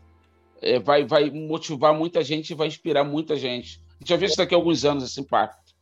é, 0.62 0.80
vai, 0.80 1.04
vai 1.04 1.30
motivar 1.30 1.94
muita 1.94 2.24
gente 2.24 2.50
e 2.50 2.54
vai 2.54 2.66
inspirar 2.66 3.04
muita 3.04 3.36
gente. 3.36 3.82
A 3.90 3.98
gente 3.98 4.08
já 4.08 4.16
vê 4.16 4.24
isso 4.24 4.38
daqui 4.38 4.54
a 4.54 4.56
alguns 4.56 4.86
anos, 4.86 5.04
esse 5.04 5.20
impacto. 5.20 5.74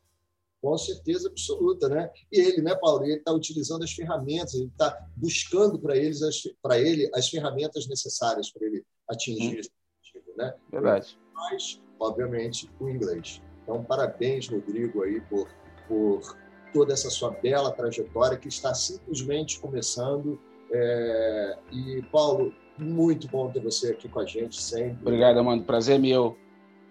Com 0.60 0.76
certeza 0.76 1.28
absoluta, 1.28 1.88
né? 1.88 2.10
E 2.32 2.40
ele, 2.40 2.60
né, 2.60 2.74
Paulo? 2.74 3.04
Ele 3.04 3.14
está 3.14 3.32
utilizando 3.32 3.84
as 3.84 3.92
ferramentas, 3.92 4.54
ele 4.54 4.66
está 4.66 4.98
buscando 5.16 5.78
para 5.78 5.96
eles 5.96 6.18
para 6.60 6.76
ele 6.78 7.08
as 7.14 7.28
ferramentas 7.28 7.86
necessárias 7.86 8.50
para 8.50 8.66
ele 8.66 8.84
atingir 9.08 9.56
hum. 9.56 9.60
esse 9.60 9.70
objetivo, 10.00 10.36
né? 10.36 10.54
Verdade 10.72 11.18
mas, 11.34 11.80
obviamente, 12.04 12.70
o 12.78 12.88
inglês. 12.88 13.42
Então, 13.62 13.82
parabéns, 13.82 14.48
Rodrigo, 14.48 15.02
aí 15.02 15.20
por, 15.22 15.48
por 15.88 16.36
toda 16.72 16.92
essa 16.92 17.08
sua 17.10 17.30
bela 17.30 17.70
trajetória 17.70 18.36
que 18.36 18.48
está 18.48 18.74
simplesmente 18.74 19.58
começando. 19.58 20.38
É... 20.70 21.58
E, 21.72 22.02
Paulo, 22.12 22.52
muito 22.78 23.28
bom 23.28 23.50
ter 23.50 23.60
você 23.60 23.92
aqui 23.92 24.08
com 24.08 24.20
a 24.20 24.26
gente 24.26 24.60
sempre. 24.60 24.98
Obrigado, 25.00 25.38
Amanda. 25.38 25.64
Prazer 25.64 25.98
meu. 25.98 26.36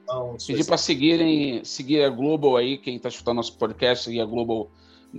Então, 0.04 0.36
Pedir 0.46 0.66
para 0.66 0.78
seguirem, 0.78 1.64
seguir 1.64 2.04
a 2.04 2.10
Global 2.10 2.58
aí, 2.58 2.78
quem 2.78 2.98
está 2.98 3.10
escutando 3.10 3.38
nosso 3.38 3.58
podcast, 3.58 4.06
seguir 4.06 4.22
a 4.22 4.26
Global, 4.26 4.70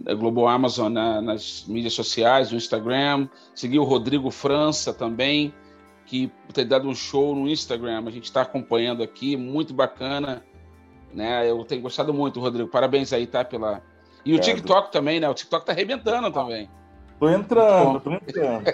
a 0.06 0.14
Global 0.14 0.48
Amazon 0.48 0.92
na, 0.92 1.22
nas 1.22 1.64
mídias 1.66 1.94
sociais, 1.94 2.50
no 2.50 2.58
Instagram, 2.58 3.28
seguir 3.54 3.78
o 3.78 3.84
Rodrigo 3.84 4.30
França 4.30 4.92
também, 4.92 5.54
que 6.06 6.30
tem 6.52 6.66
dado 6.66 6.88
um 6.88 6.94
show 6.94 7.34
no 7.34 7.48
Instagram. 7.48 8.04
A 8.06 8.10
gente 8.10 8.24
está 8.24 8.42
acompanhando 8.42 9.02
aqui, 9.02 9.36
muito 9.36 9.72
bacana. 9.72 10.44
Né? 11.12 11.48
Eu 11.48 11.64
tenho 11.64 11.82
gostado 11.82 12.12
muito, 12.12 12.40
Rodrigo. 12.40 12.68
Parabéns 12.68 13.12
aí, 13.12 13.26
tá? 13.26 13.44
Pela... 13.44 13.82
E 14.24 14.32
o 14.34 14.36
é, 14.36 14.40
TikTok 14.40 14.88
do... 14.88 14.90
também, 14.90 15.20
né? 15.20 15.28
O 15.28 15.34
TikTok 15.34 15.64
tá 15.64 15.72
arrebentando 15.72 16.30
também. 16.30 16.68
Tô 17.18 17.28
entrando, 17.28 18.00
tô 18.00 18.12
entrando. 18.12 18.64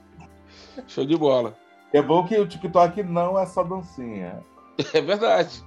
Show 0.86 1.04
de 1.04 1.16
bola. 1.16 1.56
É 1.92 2.02
bom 2.02 2.24
que 2.24 2.36
o 2.38 2.46
TikTok 2.46 3.02
não 3.02 3.38
é 3.38 3.46
só 3.46 3.62
dancinha. 3.62 4.42
É 4.94 5.00
verdade. 5.02 5.62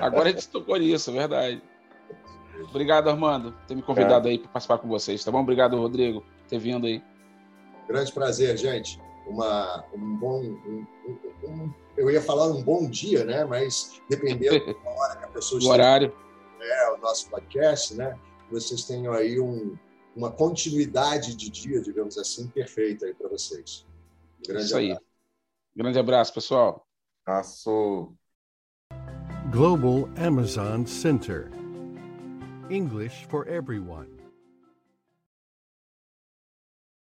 Agora 0.00 0.30
a 0.30 0.32
gente 0.32 0.48
tocou 0.48 0.78
nisso, 0.78 1.10
é 1.10 1.12
verdade. 1.12 1.62
Obrigado, 2.70 3.10
Armando, 3.10 3.52
por 3.52 3.66
ter 3.66 3.74
me 3.74 3.82
convidado 3.82 4.28
é. 4.28 4.30
aí 4.30 4.38
para 4.38 4.48
participar 4.48 4.78
com 4.78 4.88
vocês, 4.88 5.22
tá 5.22 5.30
bom? 5.30 5.40
Obrigado, 5.40 5.76
Rodrigo, 5.76 6.22
por 6.22 6.48
ter 6.48 6.58
vindo 6.58 6.86
aí. 6.86 7.02
Grande 7.86 8.10
prazer, 8.12 8.56
gente 8.56 8.98
uma, 9.26 9.84
um 9.92 10.16
bom. 10.16 10.40
Um, 10.42 10.86
um, 11.44 11.74
eu 11.96 12.10
ia 12.10 12.22
falar 12.22 12.46
um 12.48 12.62
bom 12.62 12.88
dia, 12.88 13.24
né? 13.24 13.44
Mas 13.44 14.00
dependendo 14.08 14.64
da 14.82 14.90
hora 14.90 15.16
que 15.16 15.24
a 15.24 15.28
pessoa 15.28 15.60
o 15.62 15.68
horário. 15.68 16.14
É, 16.60 16.92
o 16.92 16.96
nosso 16.98 17.28
podcast, 17.28 17.94
né? 17.94 18.18
Vocês 18.50 18.84
tenham 18.84 19.12
aí 19.12 19.38
um, 19.40 19.76
uma 20.14 20.30
continuidade 20.30 21.34
de 21.34 21.50
dia, 21.50 21.80
digamos 21.80 22.16
assim, 22.16 22.48
perfeita 22.48 23.06
aí 23.06 23.14
para 23.14 23.28
vocês. 23.28 23.86
Um 24.38 24.48
grande 24.48 24.66
Isso 24.66 24.76
aí. 24.76 24.92
Abraço. 24.92 25.06
Grande 25.76 25.98
abraço, 25.98 26.34
pessoal. 26.34 26.86
Abraço. 27.26 28.12
Global 29.52 30.08
Amazon 30.16 30.86
Center. 30.86 31.50
English 32.70 33.26
for 33.26 33.46
everyone. 33.46 34.15